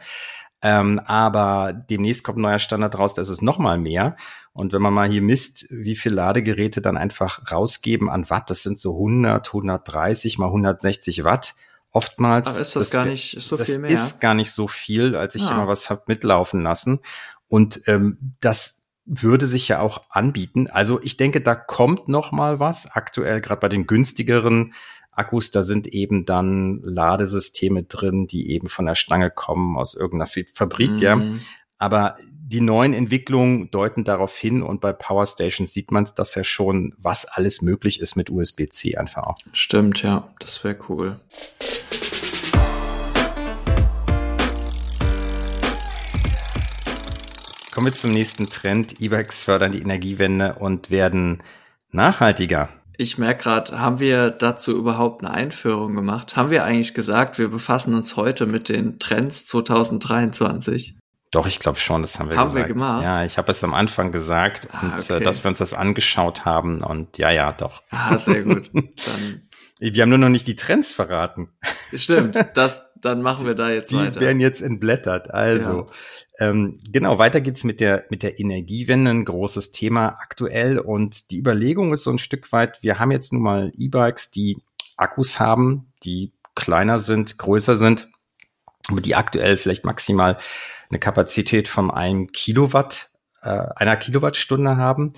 Ähm, 0.60 1.00
aber 1.04 1.72
demnächst 1.72 2.24
kommt 2.24 2.38
ein 2.38 2.42
neuer 2.42 2.58
Standard 2.58 2.98
raus, 2.98 3.14
da 3.14 3.22
ist 3.22 3.28
es 3.28 3.42
noch 3.42 3.58
mal 3.58 3.78
mehr. 3.78 4.16
Und 4.52 4.72
wenn 4.72 4.82
man 4.82 4.92
mal 4.92 5.08
hier 5.08 5.22
misst, 5.22 5.66
wie 5.70 5.94
viel 5.94 6.12
Ladegeräte 6.12 6.82
dann 6.82 6.96
einfach 6.96 7.52
rausgeben 7.52 8.10
an 8.10 8.28
Watt, 8.28 8.50
das 8.50 8.64
sind 8.64 8.76
so 8.76 8.94
100, 8.94 9.46
130 9.46 10.38
mal 10.38 10.46
160 10.46 11.22
Watt 11.22 11.54
oftmals. 11.92 12.48
Aber 12.50 12.60
ist 12.60 12.74
das, 12.74 12.86
das 12.86 12.90
gar 12.90 13.04
nicht 13.04 13.40
so 13.40 13.56
viel 13.56 13.78
mehr? 13.78 13.90
Das 13.90 14.02
ist 14.04 14.20
gar 14.20 14.34
nicht 14.34 14.50
so 14.50 14.66
viel, 14.66 15.14
als 15.14 15.36
ich 15.36 15.44
ah. 15.44 15.52
immer 15.52 15.68
was 15.68 15.90
hab 15.90 16.08
mitlaufen 16.08 16.62
lassen. 16.62 17.00
Und 17.46 17.82
ähm, 17.86 18.18
das 18.40 18.77
würde 19.08 19.46
sich 19.46 19.68
ja 19.68 19.80
auch 19.80 20.02
anbieten. 20.10 20.68
Also 20.68 21.00
ich 21.02 21.16
denke, 21.16 21.40
da 21.40 21.54
kommt 21.54 22.08
noch 22.08 22.30
mal 22.30 22.60
was. 22.60 22.90
Aktuell 22.90 23.40
gerade 23.40 23.60
bei 23.60 23.68
den 23.68 23.86
günstigeren 23.86 24.74
Akkus, 25.10 25.50
da 25.50 25.62
sind 25.62 25.88
eben 25.88 26.26
dann 26.26 26.80
Ladesysteme 26.82 27.82
drin, 27.82 28.26
die 28.26 28.50
eben 28.50 28.68
von 28.68 28.86
der 28.86 28.94
Stange 28.94 29.30
kommen 29.30 29.76
aus 29.76 29.94
irgendeiner 29.94 30.30
Fabrik, 30.54 30.92
mm. 30.92 30.98
ja. 30.98 31.16
Mhm. 31.16 31.40
Aber 31.78 32.18
die 32.48 32.60
neuen 32.60 32.94
Entwicklungen 32.94 33.70
deuten 33.70 34.04
darauf 34.04 34.36
hin 34.36 34.62
und 34.62 34.80
bei 34.80 34.92
Power 34.92 35.26
Stations 35.26 35.72
sieht 35.72 35.90
man 35.90 36.04
es 36.04 36.14
das 36.14 36.34
ja 36.34 36.44
schon, 36.44 36.94
was 36.98 37.26
alles 37.26 37.62
möglich 37.62 38.00
ist 38.00 38.16
mit 38.16 38.30
USB-C 38.30 38.96
einfach 38.96 39.24
auch. 39.24 39.36
Stimmt, 39.52 40.02
ja, 40.02 40.32
das 40.38 40.64
wäre 40.64 40.78
cool. 40.88 41.20
Kommen 47.78 47.92
wir 47.92 47.94
zum 47.94 48.10
nächsten 48.10 48.48
Trend. 48.48 49.00
E-Bikes 49.00 49.44
fördern 49.44 49.70
die 49.70 49.80
Energiewende 49.80 50.54
und 50.54 50.90
werden 50.90 51.44
nachhaltiger. 51.92 52.70
Ich 52.96 53.18
merke 53.18 53.44
gerade, 53.44 53.78
haben 53.78 54.00
wir 54.00 54.30
dazu 54.30 54.76
überhaupt 54.76 55.22
eine 55.22 55.32
Einführung 55.32 55.94
gemacht? 55.94 56.34
Haben 56.34 56.50
wir 56.50 56.64
eigentlich 56.64 56.92
gesagt, 56.92 57.38
wir 57.38 57.50
befassen 57.50 57.94
uns 57.94 58.16
heute 58.16 58.46
mit 58.46 58.68
den 58.68 58.98
Trends 58.98 59.46
2023? 59.46 60.98
Doch, 61.30 61.46
ich 61.46 61.60
glaube 61.60 61.78
schon, 61.78 62.02
das 62.02 62.18
haben 62.18 62.30
wir 62.30 62.36
haben 62.36 62.48
gesagt. 62.48 62.68
Wir 62.68 62.74
gemacht? 62.74 63.04
Ja, 63.04 63.24
ich 63.24 63.38
habe 63.38 63.52
es 63.52 63.62
am 63.62 63.74
Anfang 63.74 64.10
gesagt 64.10 64.66
ah, 64.72 64.80
und 64.80 65.08
äh, 65.08 65.12
okay. 65.12 65.22
dass 65.22 65.44
wir 65.44 65.48
uns 65.48 65.58
das 65.58 65.72
angeschaut 65.72 66.44
haben 66.44 66.82
und 66.82 67.16
ja, 67.16 67.30
ja, 67.30 67.52
doch. 67.52 67.84
Ah, 67.90 68.18
sehr 68.18 68.42
gut. 68.42 68.70
Dann 68.74 69.48
wir 69.80 70.02
haben 70.02 70.08
nur 70.08 70.18
noch 70.18 70.28
nicht 70.28 70.48
die 70.48 70.56
Trends 70.56 70.92
verraten. 70.92 71.50
Stimmt, 71.94 72.36
das, 72.54 72.90
dann 73.00 73.22
machen 73.22 73.46
wir 73.46 73.54
da 73.54 73.70
jetzt 73.70 73.92
die 73.92 73.96
weiter. 73.96 74.18
Die 74.18 74.20
werden 74.26 74.40
jetzt 74.40 74.60
entblättert. 74.60 75.32
Also. 75.32 75.86
Ähm, 76.38 76.80
genau, 76.92 77.18
weiter 77.18 77.40
geht's 77.40 77.64
mit 77.64 77.80
der, 77.80 78.04
mit 78.10 78.22
der 78.22 78.38
Energiewende, 78.38 79.10
ein 79.10 79.24
großes 79.24 79.72
Thema 79.72 80.18
aktuell. 80.20 80.78
Und 80.78 81.30
die 81.30 81.38
Überlegung 81.38 81.92
ist 81.92 82.04
so 82.04 82.10
ein 82.10 82.18
Stück 82.18 82.52
weit, 82.52 82.82
wir 82.82 82.98
haben 82.98 83.10
jetzt 83.10 83.32
nun 83.32 83.42
mal 83.42 83.72
E-Bikes, 83.76 84.30
die 84.30 84.58
Akkus 84.96 85.40
haben, 85.40 85.92
die 86.04 86.32
kleiner 86.54 87.00
sind, 87.00 87.38
größer 87.38 87.76
sind, 87.76 88.08
aber 88.88 89.00
die 89.00 89.16
aktuell 89.16 89.56
vielleicht 89.56 89.84
maximal 89.84 90.38
eine 90.90 90.98
Kapazität 90.98 91.68
von 91.68 91.90
einem 91.90 92.30
Kilowatt, 92.32 93.10
äh, 93.42 93.66
einer 93.76 93.96
Kilowattstunde 93.96 94.76
haben. 94.76 95.12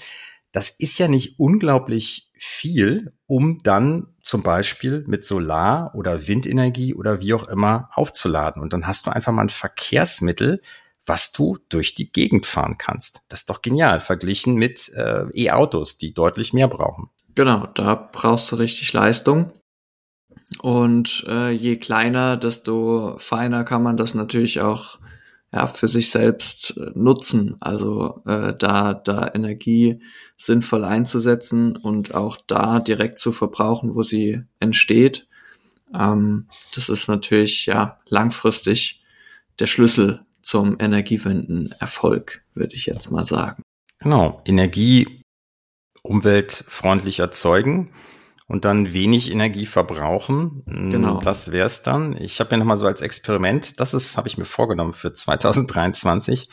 Das 0.53 0.71
ist 0.71 0.99
ja 0.99 1.07
nicht 1.07 1.39
unglaublich 1.39 2.31
viel, 2.37 3.13
um 3.27 3.63
dann 3.63 4.15
zum 4.23 4.43
Beispiel 4.43 5.05
mit 5.07 5.25
Solar- 5.25 5.95
oder 5.95 6.27
Windenergie 6.27 6.95
oder 6.95 7.21
wie 7.21 7.35
auch 7.35 7.47
immer 7.49 7.91
aufzuladen. 7.93 8.63
Und 8.63 8.73
dann 8.73 8.87
hast 8.87 9.07
du 9.07 9.11
einfach 9.11 9.33
mal 9.33 9.43
ein 9.43 9.49
Verkehrsmittel, 9.49 10.61
was 11.07 11.33
du 11.33 11.59
durch 11.69 11.95
die 11.95 12.13
Gegend 12.13 12.47
fahren 12.47 12.77
kannst. 12.79 13.23
Das 13.29 13.41
ist 13.41 13.51
doch 13.51 13.63
genial, 13.63 14.01
verglichen 14.01 14.55
mit 14.55 14.91
äh, 14.95 15.25
E-Autos, 15.35 15.99
die 15.99 16.15
deutlich 16.15 16.53
mehr 16.53 16.69
brauchen. 16.69 17.11
Genau, 17.35 17.67
da 17.75 17.95
brauchst 17.95 18.53
du 18.53 18.57
richtig 18.57 18.93
Leistung. 18.93 19.53
Und 20.61 21.25
äh, 21.29 21.51
je 21.51 21.77
kleiner, 21.77 22.37
desto 22.37 23.17
feiner 23.19 23.65
kann 23.65 23.83
man 23.83 23.97
das 23.97 24.15
natürlich 24.15 24.61
auch 24.61 24.99
ja, 25.53 25.67
für 25.67 25.89
sich 25.89 26.11
selbst 26.11 26.77
äh, 26.77 26.91
nutzen. 26.95 27.57
Also 27.61 28.23
äh, 28.27 28.55
da, 28.57 28.95
da 28.95 29.31
Energie 29.33 30.01
sinnvoll 30.37 30.85
einzusetzen 30.85 31.77
und 31.77 32.15
auch 32.15 32.37
da 32.47 32.81
direkt 32.81 33.19
zu 33.19 33.33
verbrauchen, 33.33 33.95
wo 33.95 34.03
sie 34.03 34.43
entsteht. 34.59 35.29
Ähm, 35.95 36.49
das 36.75 36.89
ist 36.89 37.09
natürlich 37.09 37.67
ja 37.67 37.99
langfristig 38.09 39.03
der 39.59 39.67
Schlüssel 39.67 40.25
zum 40.51 40.77
Energiewendenerfolg, 40.81 42.43
würde 42.55 42.75
ich 42.75 42.87
jetzt 42.87 43.13
mal 43.13 43.25
sagen. 43.25 43.63
Genau, 44.01 44.43
Energie 44.45 45.23
umweltfreundlich 46.03 47.21
erzeugen 47.21 47.93
und 48.49 48.65
dann 48.65 48.93
wenig 48.93 49.31
Energie 49.31 49.65
verbrauchen. 49.65 50.65
Hm, 50.67 50.91
genau. 50.91 51.21
Das 51.21 51.53
wäre 51.53 51.67
es 51.67 51.83
dann. 51.83 52.17
Ich 52.21 52.41
habe 52.41 52.51
mir 52.51 52.59
nochmal 52.59 52.79
so 52.79 52.87
als 52.87 53.01
Experiment, 53.01 53.79
das 53.79 53.95
ist, 53.95 54.17
habe 54.17 54.27
ich 54.27 54.39
mir 54.39 54.45
vorgenommen 54.45 54.93
für 54.93 55.13
2023, 55.13 56.49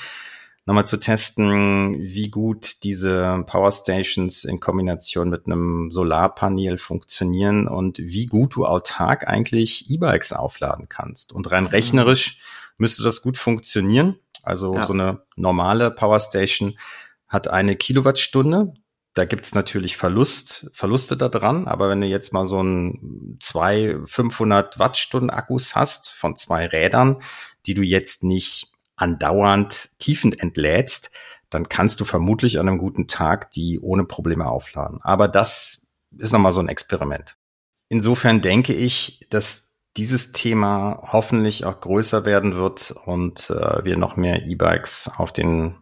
nochmal 0.68 0.86
zu 0.86 0.98
testen, 0.98 1.98
wie 2.00 2.30
gut 2.30 2.84
diese 2.84 3.44
Power 3.48 3.72
Stations 3.72 4.44
in 4.44 4.60
Kombination 4.60 5.32
mit 5.32 5.48
einem 5.48 5.90
Solarpanel 5.90 6.78
funktionieren 6.78 7.68
und 7.68 7.98
wie 7.98 8.28
gut 8.28 8.58
du 8.58 8.68
autark 8.68 9.28
eigentlich 9.28 9.90
E-Bikes 9.90 10.34
aufladen 10.34 10.88
kannst. 10.88 11.34
Und 11.34 11.50
rein 11.50 11.64
mhm. 11.64 11.70
rechnerisch 11.70 12.42
müsste 12.78 13.04
das 13.04 13.22
gut 13.22 13.38
funktionieren. 13.38 14.20
Also 14.44 14.76
ja. 14.76 14.84
so 14.84 14.94
eine 14.94 15.24
normale 15.36 15.92
Power 15.92 16.20
Station 16.20 16.78
hat 17.28 17.48
eine 17.48 17.76
Kilowattstunde 17.76 18.74
da 19.18 19.26
gibt's 19.26 19.56
natürlich 19.56 19.98
Verlust, 19.98 20.70
Verluste 20.74 21.18
da 21.18 21.28
dran, 21.28 21.68
aber 21.68 21.90
wenn 21.90 22.02
du 22.02 22.08
jetzt 22.08 22.34
mal 22.34 22.46
so 22.46 22.62
ein 22.62 23.38
zwei 23.40 23.98
500 24.06 24.78
Wattstunden 24.78 25.32
Akkus 25.32 25.76
hast 25.76 26.12
von 26.12 26.36
zwei 26.36 26.68
Rädern, 26.68 27.24
die 27.66 27.74
du 27.74 27.82
jetzt 27.82 28.24
nicht 28.24 28.74
andauernd 28.96 29.90
tiefend 29.98 30.40
entlädst, 30.40 31.10
dann 31.50 31.68
kannst 31.68 32.00
du 32.00 32.06
vermutlich 32.06 32.60
an 32.60 32.68
einem 32.68 32.78
guten 32.78 33.08
Tag 33.08 33.50
die 33.52 33.80
ohne 33.80 34.04
Probleme 34.04 34.46
aufladen. 34.46 35.00
Aber 35.02 35.28
das 35.28 35.88
ist 36.16 36.32
nochmal 36.32 36.54
so 36.54 36.60
ein 36.60 36.70
Experiment. 36.70 37.38
Insofern 37.90 38.42
denke 38.42 38.74
ich, 38.74 39.26
dass 39.32 39.67
dieses 39.98 40.32
Thema 40.32 41.02
hoffentlich 41.12 41.66
auch 41.66 41.82
größer 41.82 42.26
werden 42.26 42.56
wird 42.56 42.94
und 43.06 43.50
äh, 43.50 43.84
wir 43.84 43.98
noch 43.98 44.16
mehr 44.16 44.46
E-Bikes 44.46 45.12
auf 45.18 45.34
den 45.34 45.76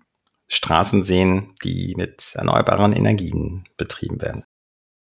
Straßen 0.48 1.04
sehen, 1.04 1.54
die 1.64 1.94
mit 1.98 2.34
erneuerbaren 2.36 2.94
Energien 2.94 3.68
betrieben 3.78 4.22
werden. 4.22 4.44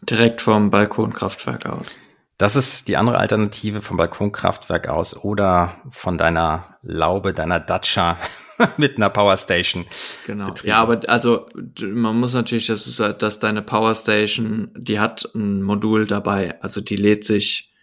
Direkt 0.02 0.42
vom 0.42 0.70
Balkonkraftwerk 0.70 1.66
aus. 1.66 1.98
Das 2.38 2.56
ist 2.56 2.88
die 2.88 2.96
andere 2.96 3.18
Alternative 3.18 3.80
vom 3.80 3.96
Balkonkraftwerk 3.96 4.88
aus 4.88 5.16
oder 5.16 5.76
von 5.90 6.18
deiner 6.18 6.78
Laube, 6.82 7.32
deiner 7.32 7.60
Dacia 7.60 8.18
mit 8.76 8.96
einer 8.96 9.10
Powerstation. 9.10 9.86
Genau. 10.26 10.46
Betrieben. 10.46 10.68
Ja, 10.70 10.82
aber 10.82 11.00
also 11.08 11.46
man 11.80 12.18
muss 12.18 12.34
natürlich, 12.34 12.66
dass, 12.66 12.84
dass 13.18 13.38
deine 13.38 13.62
Powerstation, 13.62 14.70
die 14.76 14.98
hat 14.98 15.30
ein 15.34 15.62
Modul 15.62 16.06
dabei, 16.06 16.60
also 16.60 16.80
die 16.80 16.96
lädt 16.96 17.24
sich 17.24 17.73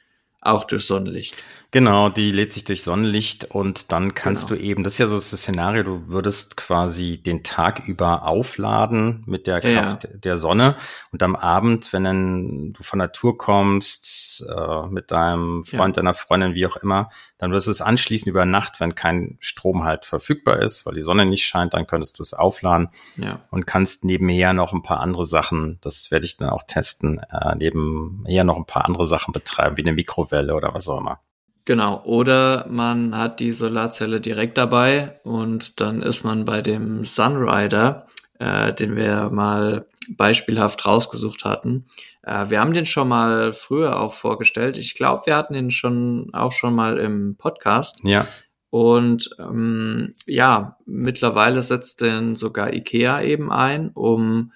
auch 0.42 0.64
durch 0.66 0.86
Sonnenlicht. 0.86 1.36
Genau, 1.74 2.10
die 2.10 2.32
lädt 2.32 2.52
sich 2.52 2.66
durch 2.66 2.84
Sonnenlicht 2.84 3.46
und 3.46 3.94
dann 3.94 4.14
kannst 4.14 4.50
genau. 4.50 4.60
du 4.60 4.66
eben, 4.66 4.84
das 4.84 4.94
ist 4.94 5.00
ja 5.00 5.08
so 5.08 5.16
das 5.16 5.30
Szenario, 5.30 5.84
du 5.84 6.08
würdest 6.08 6.58
quasi 6.58 7.18
den 7.18 7.44
Tag 7.44 7.88
über 7.88 8.24
aufladen 8.24 9.24
mit 9.26 9.48
der 9.48 9.62
Kraft 9.62 10.04
ja. 10.04 10.10
der 10.14 10.36
Sonne 10.36 10.76
und 11.14 11.24
am 11.24 11.38
Abend, 11.38 11.94
wenn 11.94 12.04
dann 12.04 12.74
du 12.74 12.84
von 12.84 13.00
Natur 13.00 13.38
kommst, 13.38 14.46
äh, 14.50 14.88
mit 14.88 15.12
deinem 15.12 15.64
Freund, 15.64 15.96
ja. 15.96 16.02
deiner 16.02 16.14
Freundin, 16.14 16.56
wie 16.56 16.66
auch 16.66 16.76
immer, 16.76 17.10
dann 17.42 17.52
wirst 17.52 17.66
du 17.66 17.72
es 17.72 17.82
anschließen 17.82 18.30
über 18.30 18.46
Nacht, 18.46 18.80
wenn 18.80 18.94
kein 18.94 19.36
Strom 19.40 19.84
halt 19.84 20.06
verfügbar 20.06 20.60
ist, 20.60 20.86
weil 20.86 20.94
die 20.94 21.02
Sonne 21.02 21.26
nicht 21.26 21.44
scheint, 21.44 21.74
dann 21.74 21.88
könntest 21.88 22.20
du 22.20 22.24
es 22.24 22.36
aufladen 22.36 22.90
ja. 23.18 23.42
und 23.50 23.66
kannst 23.66 24.06
nebenher 24.06 24.54
noch 24.54 24.74
ein 24.74 24.84
paar 24.84 25.00
andere 25.00 25.26
Sachen, 25.26 25.80
das 25.82 26.12
werde 26.12 26.28
ich 26.28 26.38
dann 26.38 26.50
auch 26.50 26.62
testen, 26.68 27.20
äh, 27.32 27.56
nebenher 27.56 28.44
noch 28.44 28.58
ein 28.58 28.66
paar 28.66 28.86
andere 28.86 29.08
Sachen 29.08 29.32
betreiben, 29.34 29.76
wie 29.76 29.82
eine 29.82 29.94
Mikrowelle 29.94 30.54
oder 30.54 30.76
was 30.76 30.88
auch 30.88 31.00
immer. 31.00 31.20
Genau, 31.66 32.04
oder 32.04 32.68
man 32.70 33.18
hat 33.18 33.40
die 33.40 33.52
Solarzelle 33.52 34.22
direkt 34.22 34.60
dabei 34.60 35.16
und 35.24 35.82
dann 35.82 36.04
ist 36.04 36.24
man 36.24 36.46
bei 36.46 36.62
dem 36.62 37.04
Sunrider, 37.04 38.06
äh, 38.42 38.74
den 38.74 38.96
wir 38.96 39.30
mal 39.30 39.86
beispielhaft 40.10 40.88
rausgesucht 40.88 41.46
hatten. 41.46 41.86
Äh, 42.24 42.50
wir 42.50 42.60
haben 42.60 42.74
den 42.74 42.86
schon 42.86 43.08
mal 43.08 43.54
früher 43.54 44.00
auch 44.00 44.16
vorgestellt. 44.16 44.78
Ich 44.78 44.96
glaube, 44.96 45.28
wir 45.28 45.36
hatten 45.36 45.54
ihn 45.54 45.70
schon 45.70 46.32
auch 46.34 46.52
schon 46.52 46.74
mal 46.74 46.98
im 46.98 47.36
Podcast. 47.38 48.00
Ja. 48.04 48.26
Und 48.72 49.30
ähm, 49.38 50.16
ja, 50.26 50.78
mittlerweile 50.88 51.62
setzt 51.62 52.02
denn 52.02 52.36
sogar 52.36 52.74
IKEA 52.74 53.22
eben 53.22 53.52
ein, 53.52 53.92
um 53.94 54.54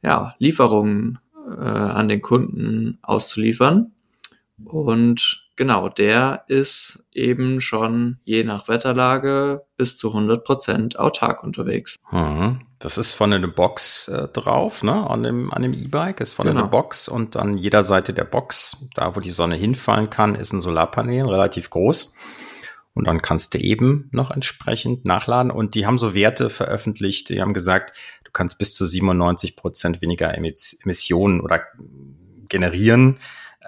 ja, 0.00 0.36
Lieferungen 0.38 1.18
äh, 1.48 1.60
an 1.60 2.08
den 2.08 2.22
Kunden 2.22 2.98
auszuliefern. 3.02 3.92
Und 4.64 5.43
Genau, 5.56 5.88
der 5.88 6.44
ist 6.48 7.04
eben 7.12 7.60
schon 7.60 8.18
je 8.24 8.42
nach 8.42 8.66
Wetterlage 8.66 9.64
bis 9.76 9.96
zu 9.96 10.08
100 10.08 10.42
Prozent 10.42 10.98
autark 10.98 11.44
unterwegs. 11.44 11.98
Hm. 12.08 12.60
Das 12.80 12.98
ist 12.98 13.14
von 13.14 13.32
einer 13.32 13.46
Box 13.46 14.08
äh, 14.08 14.26
drauf, 14.28 14.82
ne? 14.82 15.08
An 15.08 15.22
dem 15.22 15.54
an 15.54 15.62
dem 15.62 15.72
E-Bike 15.72 16.20
ist 16.20 16.32
von 16.32 16.46
genau. 16.46 16.60
einer 16.60 16.68
Box 16.68 17.08
und 17.08 17.36
an 17.36 17.56
jeder 17.56 17.84
Seite 17.84 18.12
der 18.12 18.24
Box, 18.24 18.88
da 18.94 19.14
wo 19.14 19.20
die 19.20 19.30
Sonne 19.30 19.54
hinfallen 19.54 20.10
kann, 20.10 20.34
ist 20.34 20.52
ein 20.52 20.60
Solarpanel 20.60 21.26
relativ 21.26 21.70
groß. 21.70 22.14
Und 22.94 23.06
dann 23.06 23.22
kannst 23.22 23.54
du 23.54 23.58
eben 23.58 24.08
noch 24.12 24.32
entsprechend 24.32 25.04
nachladen. 25.04 25.50
Und 25.50 25.74
die 25.74 25.86
haben 25.86 25.98
so 25.98 26.14
Werte 26.14 26.50
veröffentlicht. 26.50 27.28
Die 27.28 27.40
haben 27.40 27.54
gesagt, 27.54 27.92
du 28.24 28.30
kannst 28.32 28.58
bis 28.58 28.74
zu 28.74 28.86
97 28.86 29.56
Prozent 29.56 30.00
weniger 30.00 30.32
Emissionen 30.36 31.40
oder 31.40 31.62
generieren 32.48 33.18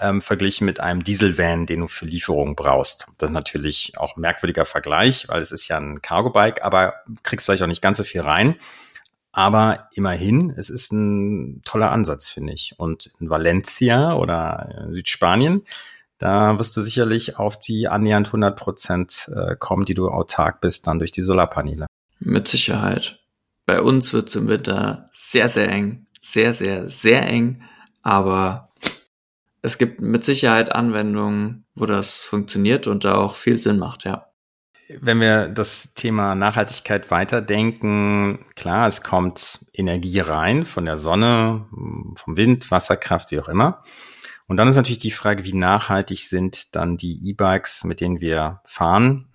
ähm, 0.00 0.22
verglichen 0.22 0.64
mit 0.64 0.80
einem 0.80 1.04
Dieselvan, 1.04 1.66
den 1.66 1.80
du 1.80 1.88
für 1.88 2.06
Lieferungen 2.06 2.56
brauchst. 2.56 3.06
Das 3.18 3.30
ist 3.30 3.34
natürlich 3.34 3.92
auch 3.96 4.16
ein 4.16 4.20
merkwürdiger 4.20 4.64
Vergleich, 4.64 5.28
weil 5.28 5.40
es 5.40 5.52
ist 5.52 5.68
ja 5.68 5.78
ein 5.78 6.02
Cargo-Bike, 6.02 6.62
aber 6.62 6.94
kriegst 7.22 7.46
vielleicht 7.46 7.62
auch 7.62 7.68
nicht 7.68 7.82
ganz 7.82 7.96
so 7.98 8.04
viel 8.04 8.20
rein. 8.20 8.56
Aber 9.32 9.90
immerhin, 9.92 10.54
es 10.56 10.70
ist 10.70 10.92
ein 10.92 11.60
toller 11.64 11.92
Ansatz, 11.92 12.30
finde 12.30 12.54
ich. 12.54 12.74
Und 12.78 13.10
in 13.20 13.28
Valencia 13.28 14.14
oder 14.14 14.88
Südspanien, 14.90 15.62
da 16.18 16.58
wirst 16.58 16.74
du 16.76 16.80
sicherlich 16.80 17.38
auf 17.38 17.60
die 17.60 17.88
annähernd 17.88 18.28
100 18.28 18.56
Prozent 18.56 19.30
äh, 19.34 19.54
kommen, 19.56 19.84
die 19.84 19.92
du 19.92 20.08
autark 20.08 20.62
bist, 20.62 20.86
dann 20.86 20.98
durch 20.98 21.12
die 21.12 21.20
Solarpaneele. 21.20 21.86
Mit 22.18 22.48
Sicherheit. 22.48 23.20
Bei 23.66 23.82
uns 23.82 24.12
wird 24.14 24.30
es 24.30 24.36
im 24.36 24.48
Winter 24.48 25.10
sehr, 25.12 25.48
sehr 25.48 25.68
eng. 25.68 26.06
Sehr, 26.22 26.54
sehr, 26.54 26.88
sehr 26.88 27.22
eng. 27.26 27.62
Aber 28.02 28.70
es 29.66 29.78
gibt 29.78 30.00
mit 30.00 30.24
Sicherheit 30.24 30.72
Anwendungen, 30.72 31.66
wo 31.74 31.86
das 31.86 32.22
funktioniert 32.22 32.86
und 32.86 33.04
da 33.04 33.16
auch 33.16 33.34
viel 33.34 33.58
Sinn 33.58 33.78
macht, 33.78 34.04
ja. 34.04 34.28
Wenn 34.88 35.18
wir 35.18 35.48
das 35.48 35.94
Thema 35.94 36.36
Nachhaltigkeit 36.36 37.10
weiterdenken, 37.10 38.46
klar, 38.54 38.86
es 38.86 39.02
kommt 39.02 39.66
Energie 39.72 40.20
rein 40.20 40.64
von 40.64 40.84
der 40.84 40.96
Sonne, 40.96 41.66
vom 42.14 42.36
Wind, 42.36 42.70
Wasserkraft, 42.70 43.32
wie 43.32 43.40
auch 43.40 43.48
immer. 43.48 43.82
Und 44.46 44.58
dann 44.58 44.68
ist 44.68 44.76
natürlich 44.76 45.00
die 45.00 45.10
Frage, 45.10 45.42
wie 45.42 45.54
nachhaltig 45.54 46.20
sind 46.20 46.76
dann 46.76 46.96
die 46.96 47.18
E-Bikes, 47.28 47.82
mit 47.82 48.00
denen 48.00 48.20
wir 48.20 48.60
fahren. 48.64 49.26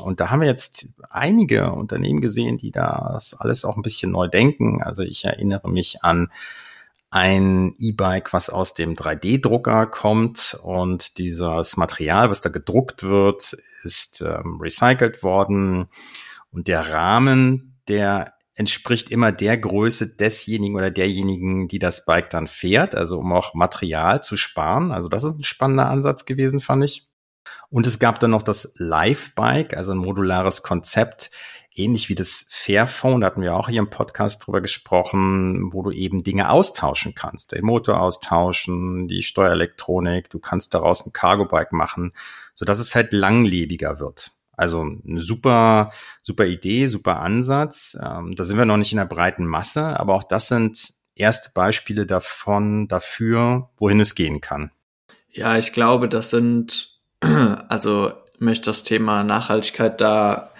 Und 0.00 0.20
da 0.20 0.30
haben 0.30 0.42
wir 0.42 0.46
jetzt 0.46 0.86
einige 1.10 1.72
Unternehmen 1.72 2.20
gesehen, 2.20 2.56
die 2.56 2.70
das 2.70 3.34
alles 3.34 3.64
auch 3.64 3.74
ein 3.76 3.82
bisschen 3.82 4.12
neu 4.12 4.28
denken. 4.28 4.80
Also 4.80 5.02
ich 5.02 5.24
erinnere 5.24 5.68
mich 5.68 6.04
an 6.04 6.30
ein 7.10 7.74
E-Bike, 7.78 8.32
was 8.32 8.50
aus 8.50 8.74
dem 8.74 8.94
3D-Drucker 8.94 9.86
kommt 9.86 10.58
und 10.62 11.18
dieses 11.18 11.76
Material, 11.76 12.30
was 12.30 12.40
da 12.40 12.50
gedruckt 12.50 13.02
wird, 13.02 13.56
ist 13.82 14.22
ähm, 14.22 14.58
recycelt 14.60 15.22
worden 15.22 15.88
und 16.50 16.68
der 16.68 16.92
Rahmen, 16.92 17.80
der 17.88 18.34
entspricht 18.54 19.10
immer 19.10 19.32
der 19.32 19.56
Größe 19.56 20.16
desjenigen 20.16 20.76
oder 20.76 20.90
derjenigen, 20.90 21.66
die 21.66 21.78
das 21.78 22.04
Bike 22.04 22.30
dann 22.30 22.46
fährt, 22.46 22.94
also 22.94 23.18
um 23.18 23.32
auch 23.32 23.54
Material 23.54 24.22
zu 24.22 24.36
sparen. 24.36 24.92
Also 24.92 25.08
das 25.08 25.24
ist 25.24 25.38
ein 25.38 25.44
spannender 25.44 25.88
Ansatz 25.88 26.26
gewesen, 26.26 26.60
fand 26.60 26.84
ich. 26.84 27.08
Und 27.70 27.86
es 27.86 27.98
gab 27.98 28.20
dann 28.20 28.32
noch 28.32 28.42
das 28.42 28.74
Live-Bike, 28.76 29.76
also 29.76 29.92
ein 29.92 29.98
modulares 29.98 30.62
Konzept, 30.62 31.30
ähnlich 31.82 32.08
wie 32.08 32.14
das 32.14 32.46
Fairphone, 32.48 33.20
da 33.20 33.28
hatten 33.28 33.42
wir 33.42 33.56
auch 33.56 33.68
hier 33.68 33.80
im 33.80 33.90
Podcast 33.90 34.46
drüber 34.46 34.60
gesprochen, 34.60 35.72
wo 35.72 35.82
du 35.82 35.90
eben 35.90 36.22
Dinge 36.22 36.50
austauschen 36.50 37.14
kannst. 37.14 37.52
Den 37.52 37.64
Motor 37.64 38.00
austauschen, 38.00 39.08
die 39.08 39.22
Steuerelektronik, 39.22 40.30
du 40.30 40.38
kannst 40.38 40.74
daraus 40.74 41.06
ein 41.06 41.12
Cargo-Bike 41.12 41.72
machen, 41.72 42.12
so 42.54 42.64
dass 42.64 42.80
es 42.80 42.94
halt 42.94 43.12
langlebiger 43.12 43.98
wird. 43.98 44.32
Also 44.52 44.82
eine 44.82 45.20
super, 45.20 45.90
super 46.22 46.44
Idee, 46.44 46.86
super 46.86 47.20
Ansatz. 47.20 47.96
Ähm, 48.02 48.34
da 48.36 48.44
sind 48.44 48.58
wir 48.58 48.66
noch 48.66 48.76
nicht 48.76 48.92
in 48.92 48.98
der 48.98 49.06
breiten 49.06 49.46
Masse, 49.46 49.98
aber 49.98 50.14
auch 50.14 50.24
das 50.24 50.48
sind 50.48 50.92
erste 51.14 51.50
Beispiele 51.54 52.04
davon, 52.06 52.86
dafür, 52.86 53.70
wohin 53.78 54.00
es 54.00 54.14
gehen 54.14 54.40
kann. 54.40 54.70
Ja, 55.30 55.56
ich 55.56 55.72
glaube, 55.72 56.08
das 56.08 56.30
sind, 56.30 56.98
also 57.68 58.12
möchte 58.38 58.66
das 58.66 58.82
Thema 58.82 59.22
Nachhaltigkeit 59.22 60.00
da 60.00 60.52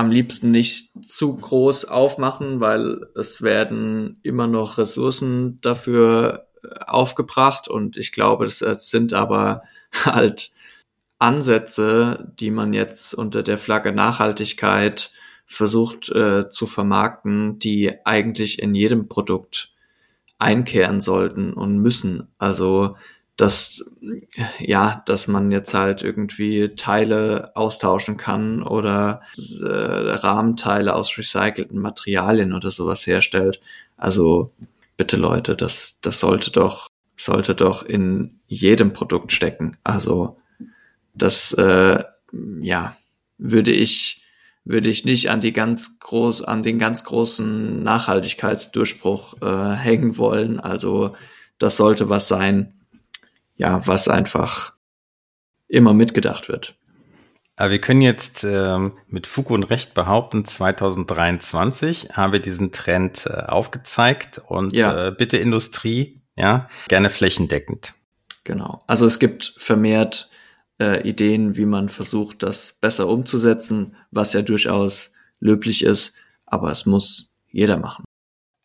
am 0.00 0.10
liebsten 0.10 0.50
nicht 0.50 1.04
zu 1.04 1.36
groß 1.36 1.84
aufmachen, 1.84 2.60
weil 2.60 3.06
es 3.14 3.42
werden 3.42 4.18
immer 4.22 4.46
noch 4.46 4.78
Ressourcen 4.78 5.60
dafür 5.60 6.48
äh, 6.62 6.68
aufgebracht 6.86 7.68
und 7.68 7.98
ich 7.98 8.10
glaube, 8.10 8.46
das 8.46 8.90
sind 8.90 9.12
aber 9.12 9.62
halt 9.92 10.52
Ansätze, 11.18 12.32
die 12.40 12.50
man 12.50 12.72
jetzt 12.72 13.12
unter 13.12 13.42
der 13.42 13.58
Flagge 13.58 13.92
Nachhaltigkeit 13.92 15.12
versucht 15.44 16.08
äh, 16.08 16.48
zu 16.48 16.66
vermarkten, 16.66 17.58
die 17.58 17.92
eigentlich 18.06 18.62
in 18.62 18.74
jedem 18.74 19.06
Produkt 19.06 19.74
einkehren 20.38 21.02
sollten 21.02 21.52
und 21.52 21.76
müssen. 21.76 22.28
Also 22.38 22.96
dass 23.40 23.82
ja, 24.58 25.02
dass 25.06 25.26
man 25.26 25.50
jetzt 25.50 25.72
halt 25.72 26.02
irgendwie 26.02 26.74
Teile 26.74 27.52
austauschen 27.54 28.18
kann 28.18 28.62
oder 28.62 29.22
äh, 29.62 29.66
Rahmenteile 29.66 30.94
aus 30.94 31.16
recycelten 31.16 31.80
Materialien 31.80 32.52
oder 32.52 32.70
sowas 32.70 33.06
herstellt. 33.06 33.62
Also 33.96 34.52
bitte 34.98 35.16
Leute, 35.16 35.56
das 35.56 35.96
das 36.02 36.20
sollte 36.20 36.50
doch 36.50 36.88
sollte 37.16 37.54
doch 37.54 37.82
in 37.82 38.40
jedem 38.46 38.92
Produkt 38.92 39.32
stecken. 39.32 39.78
Also 39.84 40.36
das 41.14 41.54
äh, 41.54 42.04
ja 42.60 42.96
würde 43.38 43.70
ich 43.70 44.22
würde 44.66 44.90
ich 44.90 45.06
nicht 45.06 45.30
an 45.30 45.40
die 45.40 45.54
ganz 45.54 45.98
groß 45.98 46.42
an 46.42 46.62
den 46.62 46.78
ganz 46.78 47.04
großen 47.04 47.82
Nachhaltigkeitsdurchbruch 47.82 49.40
äh, 49.40 49.76
hängen 49.76 50.18
wollen. 50.18 50.60
Also 50.60 51.14
das 51.58 51.78
sollte 51.78 52.10
was 52.10 52.28
sein, 52.28 52.74
ja, 53.60 53.86
was 53.86 54.08
einfach 54.08 54.72
immer 55.68 55.92
mitgedacht 55.92 56.48
wird. 56.48 56.76
Aber 57.56 57.70
wir 57.72 57.80
können 57.80 58.00
jetzt 58.00 58.42
ähm, 58.42 58.94
mit 59.06 59.26
Fug 59.26 59.50
und 59.50 59.64
Recht 59.64 59.92
behaupten, 59.92 60.46
2023 60.46 62.08
haben 62.14 62.32
wir 62.32 62.40
diesen 62.40 62.72
Trend 62.72 63.26
äh, 63.26 63.42
aufgezeigt 63.48 64.40
und 64.48 64.72
ja. 64.72 65.08
äh, 65.08 65.10
bitte 65.12 65.36
Industrie, 65.36 66.22
ja, 66.36 66.70
gerne 66.88 67.10
flächendeckend. 67.10 67.92
Genau. 68.44 68.82
Also 68.86 69.04
es 69.04 69.18
gibt 69.18 69.52
vermehrt 69.58 70.30
äh, 70.80 71.06
Ideen, 71.06 71.58
wie 71.58 71.66
man 71.66 71.90
versucht, 71.90 72.42
das 72.42 72.78
besser 72.80 73.08
umzusetzen, 73.08 73.94
was 74.10 74.32
ja 74.32 74.40
durchaus 74.40 75.12
löblich 75.38 75.84
ist, 75.84 76.14
aber 76.46 76.70
es 76.70 76.86
muss 76.86 77.36
jeder 77.50 77.76
machen. 77.76 78.04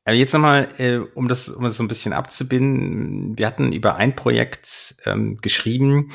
Aber 0.05 0.15
jetzt 0.15 0.33
nochmal, 0.33 0.69
äh, 0.77 0.97
um 1.15 1.27
das 1.27 1.49
um 1.49 1.63
das 1.63 1.75
so 1.75 1.83
ein 1.83 1.87
bisschen 1.87 2.13
abzubinden, 2.13 3.37
wir 3.37 3.47
hatten 3.47 3.73
über 3.73 3.95
ein 3.95 4.15
Projekt 4.15 4.95
ähm, 5.05 5.37
geschrieben, 5.37 6.11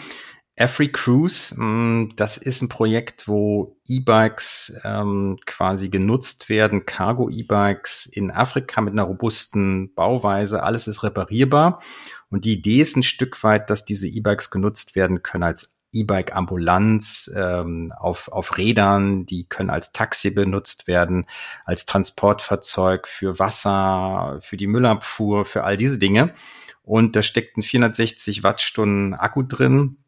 Every 0.60 0.92
Cruise, 0.92 1.54
mm, 1.58 2.10
das 2.16 2.36
ist 2.36 2.60
ein 2.60 2.68
Projekt, 2.68 3.26
wo 3.26 3.78
E-Bikes 3.88 4.78
ähm, 4.84 5.38
quasi 5.46 5.88
genutzt 5.88 6.50
werden, 6.50 6.84
Cargo-E-Bikes 6.84 8.06
in 8.06 8.30
Afrika 8.30 8.82
mit 8.82 8.92
einer 8.92 9.04
robusten 9.04 9.94
Bauweise, 9.94 10.62
alles 10.62 10.86
ist 10.86 11.02
reparierbar. 11.02 11.82
Und 12.28 12.44
die 12.44 12.52
Idee 12.52 12.82
ist 12.82 12.96
ein 12.96 13.02
Stück 13.02 13.42
weit, 13.42 13.70
dass 13.70 13.86
diese 13.86 14.06
E-Bikes 14.06 14.50
genutzt 14.50 14.94
werden 14.94 15.22
können 15.22 15.44
als 15.44 15.79
E-Bike-Ambulanz 15.92 17.30
ähm, 17.36 17.92
auf, 17.98 18.28
auf 18.28 18.56
Rädern, 18.56 19.26
die 19.26 19.48
können 19.48 19.70
als 19.70 19.92
Taxi 19.92 20.30
benutzt 20.30 20.86
werden, 20.86 21.26
als 21.64 21.86
Transportfahrzeug 21.86 23.08
für 23.08 23.38
Wasser, 23.38 24.38
für 24.42 24.56
die 24.56 24.66
Müllabfuhr, 24.66 25.44
für 25.44 25.64
all 25.64 25.76
diese 25.76 25.98
Dinge. 25.98 26.34
Und 26.82 27.16
da 27.16 27.22
steckt 27.22 27.56
ein 27.56 27.62
460 27.62 28.42
Wattstunden 28.42 29.14
Akku 29.14 29.42
drin, 29.42 29.98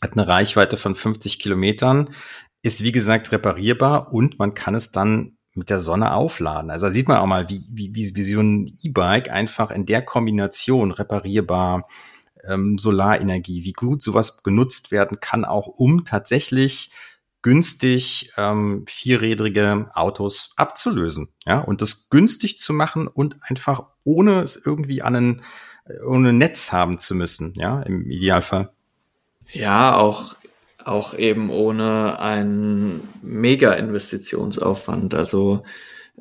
hat 0.00 0.12
eine 0.12 0.26
Reichweite 0.26 0.76
von 0.76 0.94
50 0.94 1.38
Kilometern, 1.38 2.10
ist 2.62 2.82
wie 2.82 2.92
gesagt 2.92 3.32
reparierbar 3.32 4.12
und 4.12 4.38
man 4.38 4.54
kann 4.54 4.74
es 4.74 4.92
dann 4.92 5.36
mit 5.54 5.68
der 5.68 5.80
Sonne 5.80 6.14
aufladen. 6.14 6.70
Also 6.70 6.86
da 6.86 6.92
sieht 6.92 7.08
man 7.08 7.18
auch 7.18 7.26
mal, 7.26 7.48
wie, 7.48 7.66
wie, 7.70 7.94
wie 7.94 8.22
so 8.22 8.40
ein 8.40 8.70
E-Bike 8.82 9.30
einfach 9.30 9.70
in 9.70 9.84
der 9.84 10.02
Kombination 10.02 10.92
reparierbar, 10.92 11.86
ähm, 12.48 12.78
Solarenergie, 12.78 13.64
wie 13.64 13.72
gut 13.72 14.02
sowas 14.02 14.42
genutzt 14.42 14.90
werden 14.90 15.20
kann, 15.20 15.44
auch 15.44 15.66
um 15.66 16.04
tatsächlich 16.04 16.90
günstig 17.42 18.30
ähm, 18.36 18.84
vierrädrige 18.86 19.90
Autos 19.94 20.52
abzulösen, 20.56 21.28
ja, 21.44 21.58
und 21.58 21.82
das 21.82 22.08
günstig 22.08 22.56
zu 22.58 22.72
machen 22.72 23.08
und 23.08 23.36
einfach 23.42 23.84
ohne 24.04 24.40
es 24.40 24.60
irgendwie 24.64 25.02
an 25.02 25.16
ein 25.16 25.42
ohne 26.06 26.32
Netz 26.32 26.70
haben 26.70 26.98
zu 26.98 27.14
müssen, 27.14 27.54
ja, 27.56 27.82
im 27.82 28.08
Idealfall. 28.08 28.70
Ja, 29.52 29.96
auch 29.96 30.36
auch 30.84 31.14
eben 31.14 31.50
ohne 31.50 32.18
einen 32.18 33.08
Mega-Investitionsaufwand. 33.22 35.14
Also 35.14 35.62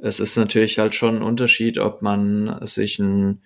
es 0.02 0.20
ist 0.20 0.38
natürlich 0.38 0.80
halt 0.80 0.96
schon 0.96 1.18
ein 1.18 1.22
Unterschied, 1.24 1.78
ob 1.80 2.02
man 2.02 2.60
sich 2.66 3.00
ein 3.00 3.42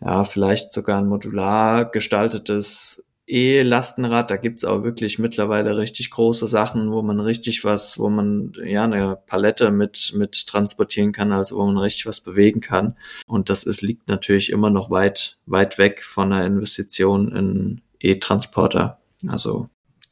ja, 0.00 0.24
vielleicht 0.24 0.72
sogar 0.72 0.98
ein 0.98 1.08
modular 1.08 1.84
gestaltetes 1.90 3.04
E-Lastenrad. 3.28 4.30
Da 4.30 4.36
gibt's 4.36 4.64
auch 4.64 4.82
wirklich 4.82 5.18
mittlerweile 5.18 5.76
richtig 5.76 6.10
große 6.10 6.46
Sachen, 6.46 6.90
wo 6.90 7.02
man 7.02 7.20
richtig 7.20 7.64
was, 7.64 7.98
wo 7.98 8.08
man 8.08 8.52
ja 8.64 8.84
eine 8.84 9.18
Palette 9.26 9.70
mit, 9.70 10.12
mit 10.16 10.46
transportieren 10.46 11.12
kann, 11.12 11.32
also 11.32 11.56
wo 11.56 11.66
man 11.66 11.78
richtig 11.78 12.06
was 12.06 12.20
bewegen 12.20 12.60
kann. 12.60 12.96
Und 13.26 13.50
das 13.50 13.64
ist, 13.64 13.82
liegt 13.82 14.08
natürlich 14.08 14.50
immer 14.50 14.70
noch 14.70 14.90
weit, 14.90 15.38
weit 15.46 15.78
weg 15.78 16.02
von 16.02 16.32
einer 16.32 16.46
Investition 16.46 17.34
in 17.36 17.80
E-Transporter. 18.00 18.98
Also. 19.26 19.68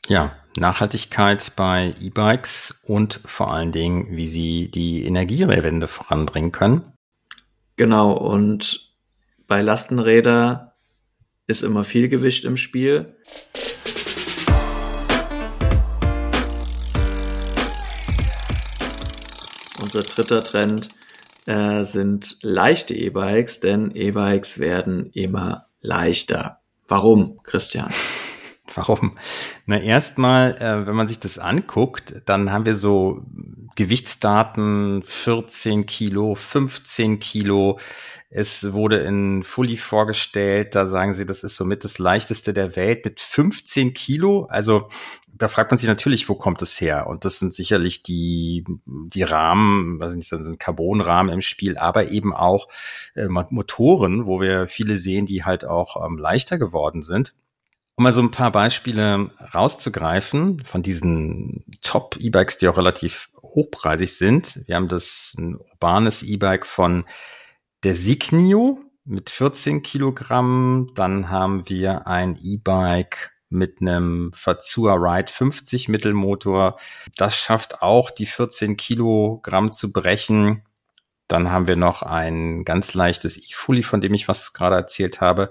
Ja, 0.08 0.36
Nachhaltigkeit 0.56 1.52
bei 1.56 1.94
E-Bikes 2.00 2.84
und 2.86 3.20
vor 3.24 3.52
allen 3.52 3.72
Dingen, 3.72 4.16
wie 4.16 4.28
sie 4.28 4.70
die 4.70 5.04
Energiewende 5.04 5.88
voranbringen 5.88 6.52
können. 6.52 6.92
Genau, 7.76 8.12
und 8.12 8.86
bei 9.46 9.62
Lastenräder 9.62 10.74
ist 11.46 11.62
immer 11.62 11.84
viel 11.84 12.08
Gewicht 12.08 12.44
im 12.44 12.56
Spiel. 12.56 13.14
Unser 19.80 20.02
dritter 20.02 20.42
Trend 20.42 20.88
äh, 21.46 21.84
sind 21.84 22.38
leichte 22.42 22.94
E-Bikes, 22.94 23.60
denn 23.60 23.92
E-Bikes 23.94 24.58
werden 24.58 25.10
immer 25.12 25.66
leichter. 25.80 26.60
Warum, 26.88 27.40
Christian? 27.44 27.90
Warum? 28.74 29.16
Na, 29.64 29.80
erstmal, 29.80 30.56
äh, 30.56 30.86
wenn 30.86 30.96
man 30.96 31.06
sich 31.06 31.20
das 31.20 31.38
anguckt, 31.38 32.22
dann 32.26 32.50
haben 32.50 32.66
wir 32.66 32.74
so 32.74 33.22
Gewichtsdaten 33.76 35.02
14 35.04 35.86
Kilo, 35.86 36.34
15 36.34 37.18
Kilo. 37.20 37.78
Es 38.28 38.72
wurde 38.72 38.98
in 38.98 39.44
Fully 39.44 39.76
vorgestellt, 39.76 40.74
da 40.74 40.86
sagen 40.86 41.14
sie, 41.14 41.26
das 41.26 41.44
ist 41.44 41.56
somit 41.56 41.84
das 41.84 41.98
leichteste 41.98 42.52
der 42.52 42.74
Welt 42.74 43.04
mit 43.04 43.20
15 43.20 43.94
Kilo. 43.94 44.46
Also 44.46 44.88
da 45.32 45.48
fragt 45.48 45.70
man 45.70 45.78
sich 45.78 45.88
natürlich, 45.88 46.28
wo 46.28 46.34
kommt 46.34 46.62
es 46.62 46.80
her? 46.80 47.06
Und 47.06 47.24
das 47.24 47.38
sind 47.38 47.54
sicherlich 47.54 48.02
die, 48.02 48.64
die 48.86 49.22
Rahmen, 49.22 50.00
weiß 50.00 50.14
nicht, 50.14 50.32
das 50.32 50.46
sind 50.46 50.58
Carbonrahmen 50.58 51.32
im 51.32 51.42
Spiel, 51.42 51.76
aber 51.76 52.10
eben 52.10 52.34
auch 52.34 52.68
äh, 53.14 53.26
Motoren, 53.26 54.26
wo 54.26 54.40
wir 54.40 54.66
viele 54.68 54.96
sehen, 54.96 55.26
die 55.26 55.44
halt 55.44 55.64
auch 55.64 56.04
ähm, 56.04 56.18
leichter 56.18 56.58
geworden 56.58 57.02
sind. 57.02 57.34
Um 57.94 58.04
mal 58.04 58.12
so 58.12 58.20
ein 58.20 58.30
paar 58.30 58.52
Beispiele 58.52 59.30
rauszugreifen 59.54 60.62
von 60.64 60.82
diesen 60.82 61.64
Top-E-Bikes, 61.82 62.58
die 62.58 62.68
auch 62.68 62.76
relativ 62.76 63.30
hochpreisig 63.42 64.16
sind. 64.16 64.60
Wir 64.66 64.76
haben 64.76 64.88
das 64.88 65.34
ein 65.38 65.56
urbanes 65.56 66.22
E-Bike 66.22 66.66
von 66.66 67.04
der 67.86 67.94
Signio 67.94 68.80
mit 69.04 69.30
14 69.30 69.80
Kilogramm. 69.80 70.88
Dann 70.96 71.30
haben 71.30 71.68
wir 71.68 72.08
ein 72.08 72.36
E-Bike 72.42 73.30
mit 73.48 73.80
einem 73.80 74.32
Fazua 74.34 74.94
Ride 74.94 75.30
50 75.30 75.88
Mittelmotor. 75.88 76.80
Das 77.16 77.36
schafft 77.36 77.82
auch 77.82 78.10
die 78.10 78.26
14 78.26 78.76
Kilogramm 78.76 79.70
zu 79.70 79.92
brechen. 79.92 80.64
Dann 81.28 81.52
haben 81.52 81.68
wir 81.68 81.76
noch 81.76 82.02
ein 82.02 82.64
ganz 82.64 82.94
leichtes 82.94 83.36
E-Fully, 83.36 83.84
von 83.84 84.00
dem 84.00 84.14
ich 84.14 84.26
was 84.26 84.52
gerade 84.52 84.74
erzählt 84.74 85.20
habe. 85.20 85.50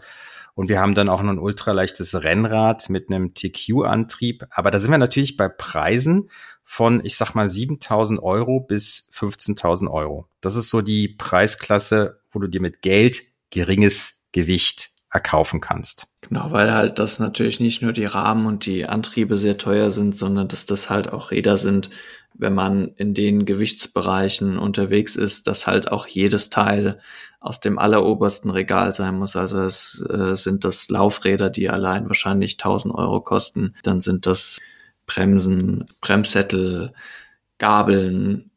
Und 0.56 0.68
wir 0.68 0.82
haben 0.82 0.94
dann 0.94 1.08
auch 1.08 1.22
noch 1.22 1.32
ein 1.32 1.40
ultraleichtes 1.40 2.22
Rennrad 2.22 2.90
mit 2.90 3.10
einem 3.10 3.34
TQ-Antrieb. 3.34 4.46
Aber 4.50 4.72
da 4.72 4.82
sind 4.82 4.92
wir 4.92 4.98
natürlich 4.98 5.38
bei 5.38 5.48
Preisen 5.48 6.30
von, 6.66 7.00
ich 7.06 7.16
sag 7.16 7.34
mal, 7.34 7.48
7000 7.48 8.22
Euro 8.22 8.60
bis 8.60 9.10
15.000 9.14 9.90
Euro. 9.90 10.28
Das 10.42 10.58
ist 10.58 10.68
so 10.68 10.82
die 10.82 11.08
Preisklasse, 11.08 12.20
wo 12.36 12.40
du 12.40 12.48
dir 12.48 12.62
mit 12.62 12.82
Geld 12.82 13.24
geringes 13.50 14.28
Gewicht 14.32 14.90
erkaufen 15.12 15.62
kannst. 15.62 16.08
Genau, 16.22 16.52
weil 16.52 16.74
halt 16.74 17.00
das 17.00 17.20
natürlich 17.20 17.60
nicht 17.60 17.82
nur 17.82 17.94
die 17.94 18.06
Rahmen 18.06 18.46
und 18.46 18.66
die 18.66 18.86
Antriebe 18.86 19.38
sehr 19.38 19.58
teuer 19.58 19.90
sind, 19.90 20.16
sondern 20.16 20.48
dass 20.50 20.66
das 20.66 20.90
halt 20.90 21.12
auch 21.12 21.32
Räder 21.32 21.56
sind, 21.56 21.90
wenn 22.34 22.54
man 22.54 22.90
in 22.98 23.14
den 23.14 23.46
Gewichtsbereichen 23.46 24.58
unterwegs 24.58 25.16
ist, 25.16 25.48
dass 25.48 25.68
halt 25.68 25.90
auch 25.90 26.06
jedes 26.08 26.50
Teil 26.50 27.00
aus 27.40 27.62
dem 27.62 27.80
allerobersten 27.80 28.50
Regal 28.50 28.92
sein 28.92 29.18
muss. 29.18 29.36
Also 29.36 29.62
es 29.62 30.04
äh, 30.10 30.36
sind 30.36 30.66
das 30.66 30.90
Laufräder, 30.90 31.50
die 31.50 31.70
allein 31.70 32.08
wahrscheinlich 32.08 32.54
1000 32.54 32.94
Euro 32.94 33.22
kosten. 33.22 33.76
Dann 33.84 34.02
sind 34.02 34.26
das 34.26 34.60
Bremsen, 35.06 35.86
Bremssättel, 36.02 36.92
Gabeln, 37.58 38.52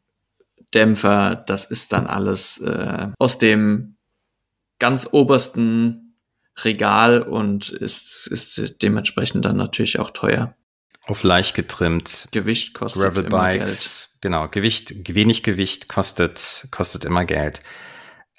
Dämpfer. 0.73 1.35
Das 1.47 1.65
ist 1.65 1.93
dann 1.93 2.07
alles 2.07 2.59
äh, 2.59 3.07
aus 3.17 3.37
dem 3.37 3.97
ganz 4.79 5.09
obersten 5.11 6.15
Regal 6.63 7.21
und 7.21 7.69
ist, 7.69 8.27
ist 8.27 8.81
dementsprechend 8.81 9.45
dann 9.45 9.57
natürlich 9.57 9.99
auch 9.99 10.11
teuer. 10.11 10.55
Auf 11.03 11.23
leicht 11.23 11.55
getrimmt. 11.55 12.27
Gewicht 12.31 12.73
kostet 12.73 13.01
Gravel 13.01 13.23
Bikes, 13.23 14.17
genau. 14.21 14.47
Gewicht, 14.47 14.93
wenig 15.15 15.43
Gewicht 15.43 15.87
kostet, 15.87 16.67
kostet 16.71 17.05
immer 17.05 17.25
Geld. 17.25 17.63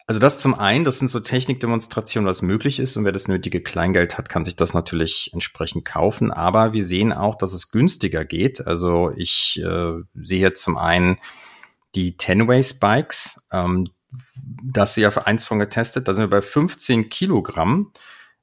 Also 0.07 0.19
das 0.19 0.41
zum 0.41 0.55
einen, 0.55 0.85
das 0.85 0.99
sind 0.99 1.09
so 1.09 1.21
Technikdemonstrationen, 1.21 2.29
was 2.29 2.43
möglich 2.43 2.81
ist 2.81 2.97
und 2.97 3.05
wer 3.05 3.13
das 3.13 3.29
nötige 3.29 3.61
Kleingeld 3.61 4.19
hat, 4.19 4.29
kann 4.29 4.45
sich 4.45 4.57
das 4.57 4.75
natürlich 4.75 5.31
entsprechend 5.33 5.85
kaufen. 5.85 6.33
Aber 6.33 6.73
wir 6.73 6.85
sehen 6.85 7.13
auch, 7.13 7.37
dass 7.37 7.53
es 7.53 7.71
günstiger 7.71 8.25
geht. 8.25 8.67
Also 8.67 9.13
ich 9.17 9.63
äh, 9.65 9.93
sehe 10.15 10.53
zum 10.55 10.77
einen 10.77 11.19
die 11.95 12.17
Tenways 12.17 12.79
Bikes. 12.79 13.47
Ähm, 13.53 13.89
da 14.63 14.83
hast 14.83 14.97
du 14.97 15.01
ja 15.01 15.11
für 15.11 15.27
eins 15.27 15.47
von 15.47 15.59
getestet. 15.59 16.09
Da 16.09 16.13
sind 16.13 16.25
wir 16.25 16.31
bei 16.31 16.43
15 16.43 17.09
Kilogramm. 17.09 17.93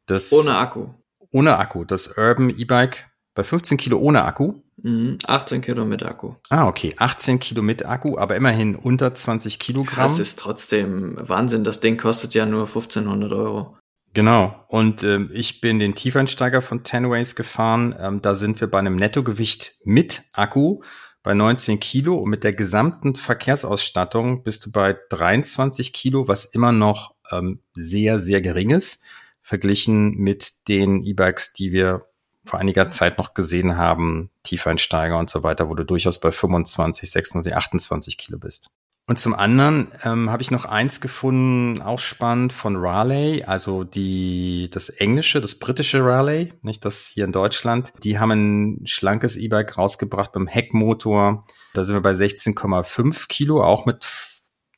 Das, 0.06 0.32
ohne 0.32 0.58
Akku. 0.58 0.90
Ohne 1.32 1.58
Akku. 1.58 1.84
Das 1.84 2.18
Urban 2.18 2.50
E-Bike 2.50 3.10
bei 3.36 3.44
15 3.44 3.78
Kilo 3.78 4.00
ohne 4.00 4.24
Akku. 4.24 4.62
18 4.84 5.58
mhm, 5.58 5.62
Kilo 5.62 5.86
mit 5.86 6.04
Akku. 6.04 6.36
Ah, 6.50 6.68
okay. 6.68 6.94
18 6.98 7.40
Kilo 7.40 7.62
mit 7.62 7.86
Akku, 7.86 8.18
aber 8.18 8.36
immerhin 8.36 8.76
unter 8.76 9.14
20 9.14 9.60
Kilogramm. 9.60 10.04
Das 10.04 10.20
ist 10.20 10.40
trotzdem 10.40 11.18
Wahnsinn. 11.20 11.64
Das 11.64 11.80
Ding 11.80 11.98
kostet 11.98 12.34
ja 12.34 12.46
nur 12.46 12.62
1500 12.62 13.34
Euro. 13.34 13.78
Genau. 14.14 14.56
Und 14.70 15.04
ähm, 15.04 15.30
ich 15.34 15.62
bin 15.62 15.80
den 15.80 15.94
Tiefeinsteiger 15.94 16.62
von 16.62 16.84
Tenways 16.84 17.36
gefahren. 17.36 17.96
Ähm, 18.00 18.22
da 18.22 18.36
sind 18.36 18.60
wir 18.62 18.70
bei 18.70 18.80
einem 18.80 18.96
Nettogewicht 18.96 19.76
mit 19.84 20.24
Akku 20.34 20.82
bei 21.28 21.34
19 21.34 21.82
Kilo 21.82 22.16
und 22.16 22.30
mit 22.30 22.46
der 22.46 22.54
gesamten 22.54 23.13
Verkehrsausstattung 23.13 24.44
bist 24.44 24.66
du 24.66 24.72
bei 24.72 24.98
23 25.10 25.92
Kilo, 25.92 26.30
was 26.30 26.46
immer 26.46 26.72
noch 26.72 27.16
ähm, 27.34 27.60
sehr, 27.76 28.18
sehr 28.18 28.40
gering 28.40 28.70
ist, 28.70 29.04
verglichen 29.42 30.12
mit 30.12 30.70
den 30.70 31.04
E-Bikes, 31.04 31.52
die 31.52 31.74
wir 31.74 32.06
vor 32.46 32.62
einiger 32.62 32.88
Zeit 32.88 33.18
noch 33.18 33.34
gesehen 33.34 33.76
haben, 33.76 34.30
Tiefeinsteiger 34.44 35.20
und 35.20 35.30
so 35.30 35.44
weiter, 35.44 35.68
wo 35.68 35.76
du 35.76 35.84
durchaus 35.84 36.22
bei 36.22 36.32
25, 36.32 37.12
26, 37.12 37.54
28 37.54 38.18
Kilo 38.18 38.40
bist. 38.40 38.70
Und 39.10 39.17
zum 39.17 39.34
anderen 39.34 39.88
ähm, 40.04 40.30
habe 40.30 40.43
ich 40.43 40.52
noch 40.52 40.65
eins 40.65 41.00
gefunden, 41.00 41.82
auch 41.82 42.00
spannend, 42.00 42.52
von 42.52 42.76
Raleigh, 42.76 43.46
also 43.46 43.86
die, 43.86 44.70
das 44.70 44.89
englische, 44.89 45.39
das 45.39 45.56
britische 45.56 46.04
Raleigh, 46.04 46.54
nicht 46.62 46.84
das 46.84 47.08
hier 47.08 47.24
in 47.24 47.32
Deutschland. 47.32 47.93
Die 48.04 48.20
haben 48.20 48.32
ein 48.32 48.86
schlankes 48.86 49.38
E-Bike 49.38 49.78
rausgebracht 49.78 50.34
beim 50.34 50.46
Heckmotor. 50.46 51.46
Da 51.74 51.86
sind 51.86 51.96
wir 51.96 52.02
bei 52.02 52.12
16,5 52.12 53.30
Kilo, 53.30 53.63
auch 53.63 53.86
mit 53.86 54.06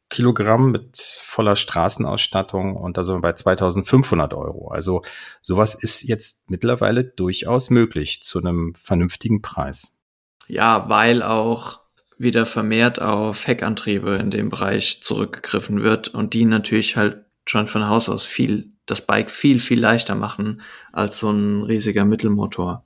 Kilogramm 0.09 0.71
mit 0.71 0.97
voller 1.23 1.55
Straßenausstattung 1.55 2.75
und 2.75 2.97
da 2.97 3.03
sind 3.03 3.17
wir 3.17 3.21
bei 3.21 3.33
2500 3.33 4.33
Euro. 4.33 4.69
Also 4.69 5.03
sowas 5.41 5.75
ist 5.75 6.03
jetzt 6.03 6.49
mittlerweile 6.49 7.03
durchaus 7.03 7.69
möglich 7.69 8.21
zu 8.23 8.39
einem 8.39 8.73
vernünftigen 8.81 9.41
Preis. 9.41 9.99
Ja, 10.47 10.89
weil 10.89 11.21
auch 11.21 11.78
wieder 12.19 12.45
vermehrt 12.45 13.01
auf 13.01 13.47
Heckantriebe 13.47 14.15
in 14.15 14.29
dem 14.29 14.49
Bereich 14.49 15.01
zurückgegriffen 15.01 15.81
wird 15.81 16.09
und 16.09 16.33
die 16.33 16.43
natürlich 16.45 16.97
halt 16.97 17.25
schon 17.47 17.65
von 17.65 17.87
Haus 17.87 18.09
aus 18.09 18.25
viel, 18.25 18.73
das 18.85 19.05
Bike 19.05 19.31
viel, 19.31 19.59
viel 19.59 19.79
leichter 19.79 20.15
machen 20.15 20.61
als 20.91 21.17
so 21.17 21.31
ein 21.31 21.63
riesiger 21.63 22.03
Mittelmotor. 22.03 22.83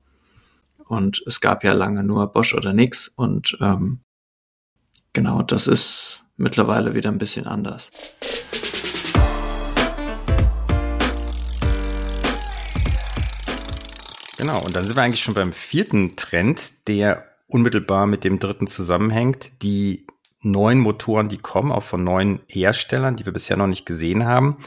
Und 0.86 1.24
es 1.26 1.41
gab 1.41 1.63
ja 1.63 1.74
lange 1.74 2.04
nur 2.04 2.32
Bosch 2.32 2.54
oder 2.54 2.74
nix 2.74 3.08
und 3.08 3.58
ähm, 3.60 4.02
genau, 5.13 5.41
das 5.41 5.65
ist 5.65 6.24
mittlerweile 6.38 6.93
wieder 6.93 7.10
ein 7.10 7.17
bisschen 7.17 7.48
anders. 7.48 7.89
Genau, 14.38 14.62
und 14.63 14.76
dann 14.76 14.86
sind 14.86 14.96
wir 14.96 15.02
eigentlich 15.02 15.24
schon 15.24 15.34
beim 15.34 15.54
vierten 15.54 16.15
Trend, 16.17 16.88
der 16.88 17.33
unmittelbar 17.53 18.07
mit 18.07 18.23
dem 18.23 18.39
dritten 18.39 18.67
zusammenhängt. 18.67 19.63
Die 19.63 20.07
neuen 20.41 20.79
Motoren, 20.79 21.29
die 21.29 21.37
kommen, 21.37 21.71
auch 21.71 21.83
von 21.83 22.03
neuen 22.03 22.41
Herstellern, 22.47 23.15
die 23.15 23.25
wir 23.25 23.33
bisher 23.33 23.57
noch 23.57 23.67
nicht 23.67 23.85
gesehen 23.85 24.25
haben. 24.25 24.57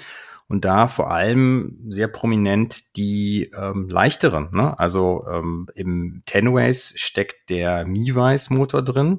Und 0.49 0.65
da 0.65 0.87
vor 0.87 1.11
allem 1.11 1.79
sehr 1.89 2.07
prominent 2.07 2.97
die 2.97 3.51
ähm, 3.59 3.89
leichteren. 3.89 4.49
Ne? 4.53 4.79
Also 4.79 5.25
ähm, 5.29 5.69
im 5.75 6.23
Tenways 6.25 6.95
steckt 6.97 7.51
der 7.51 7.85
Miwise 7.85 8.55
Motor 8.55 8.83
drin 8.83 9.19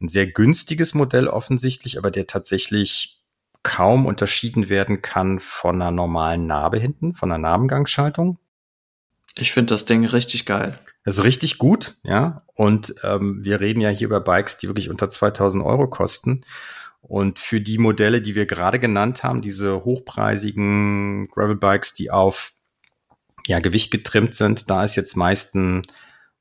ein 0.00 0.08
sehr 0.08 0.26
günstiges 0.26 0.94
Modell 0.94 1.26
offensichtlich, 1.26 1.98
aber 1.98 2.10
der 2.10 2.26
tatsächlich 2.26 3.22
kaum 3.62 4.06
unterschieden 4.06 4.68
werden 4.68 5.02
kann 5.02 5.40
von 5.40 5.80
einer 5.80 5.90
normalen 5.90 6.46
Narbe 6.46 6.78
hinten, 6.78 7.14
von 7.14 7.32
einer 7.32 7.38
Narbengangschaltung. 7.38 8.38
Ich 9.34 9.52
finde 9.52 9.74
das 9.74 9.84
Ding 9.84 10.04
richtig 10.04 10.46
geil. 10.46 10.78
Also 11.06 11.22
richtig 11.22 11.58
gut, 11.58 11.94
ja. 12.02 12.42
Und 12.54 12.96
ähm, 13.04 13.44
wir 13.44 13.60
reden 13.60 13.80
ja 13.80 13.90
hier 13.90 14.08
über 14.08 14.20
Bikes, 14.20 14.58
die 14.58 14.66
wirklich 14.66 14.90
unter 14.90 15.08
2000 15.08 15.64
Euro 15.64 15.88
kosten. 15.88 16.44
Und 17.00 17.38
für 17.38 17.60
die 17.60 17.78
Modelle, 17.78 18.20
die 18.20 18.34
wir 18.34 18.46
gerade 18.46 18.80
genannt 18.80 19.22
haben, 19.22 19.40
diese 19.40 19.84
hochpreisigen 19.84 21.28
Gravel-Bikes, 21.28 21.94
die 21.94 22.10
auf 22.10 22.52
ja, 23.46 23.60
Gewicht 23.60 23.92
getrimmt 23.92 24.34
sind, 24.34 24.68
da 24.68 24.82
ist 24.82 24.96
jetzt 24.96 25.16
meist 25.16 25.54
ein 25.54 25.82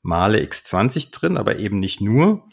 Male 0.01 0.39
X20 0.39 1.11
drin, 1.11 1.37
aber 1.37 1.57
eben 1.57 1.79
nicht 1.79 2.01
nur. 2.01 2.43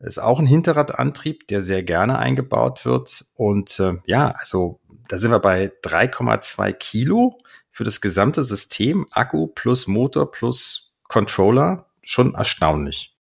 Ist 0.00 0.20
auch 0.20 0.40
ein 0.40 0.46
Hinterradantrieb, 0.46 1.46
der 1.46 1.60
sehr 1.60 1.84
gerne 1.84 2.18
eingebaut 2.18 2.84
wird. 2.84 3.26
Und 3.34 3.78
äh, 3.78 3.98
ja, 4.06 4.30
also 4.32 4.80
da 5.08 5.18
sind 5.18 5.30
wir 5.30 5.38
bei 5.38 5.70
3,2 5.84 6.72
Kilo 6.72 7.38
für 7.70 7.84
das 7.84 8.00
gesamte 8.00 8.42
System. 8.42 9.06
Akku 9.12 9.46
plus 9.46 9.86
Motor 9.86 10.32
plus 10.32 10.89
Controller. 11.10 11.86
Schon 12.02 12.34
erstaunlich. 12.34 13.14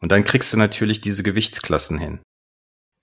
Und 0.00 0.10
dann 0.10 0.24
kriegst 0.24 0.52
du 0.52 0.56
natürlich 0.56 1.00
diese 1.00 1.22
Gewichtsklassen 1.22 1.98
hin. 1.98 2.20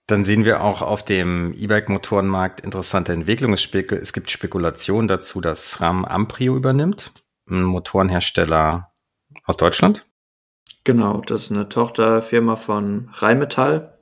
Dann 0.07 0.23
sehen 0.23 0.45
wir 0.45 0.63
auch 0.63 0.81
auf 0.81 1.05
dem 1.05 1.53
E-Bike-Motorenmarkt 1.55 2.59
interessante 2.59 3.13
Entwicklungen. 3.13 3.53
Es 3.53 4.13
gibt 4.13 4.31
Spekulationen 4.31 5.07
dazu, 5.07 5.41
dass 5.41 5.79
RAM 5.79 6.05
Amprio 6.05 6.55
übernimmt, 6.55 7.11
ein 7.49 7.63
Motorenhersteller 7.63 8.91
aus 9.45 9.57
Deutschland? 9.57 10.07
Genau, 10.83 11.21
das 11.21 11.43
ist 11.43 11.51
eine 11.51 11.69
Tochterfirma 11.69 12.55
von 12.55 13.09
Rheinmetall. 13.13 13.97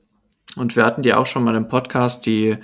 Und 0.55 0.75
wir 0.75 0.85
hatten 0.85 1.01
die 1.01 1.13
auch 1.13 1.25
schon 1.25 1.43
mal 1.43 1.55
im 1.55 1.67
Podcast, 1.67 2.25
die 2.25 2.57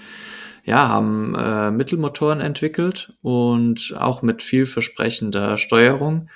ja, 0.63 0.87
haben 0.87 1.35
äh, 1.35 1.69
Mittelmotoren 1.69 2.41
entwickelt 2.41 3.13
und 3.21 3.95
auch 3.99 4.23
mit 4.23 4.41
vielversprechender 4.41 5.57
Steuerung. 5.57 6.29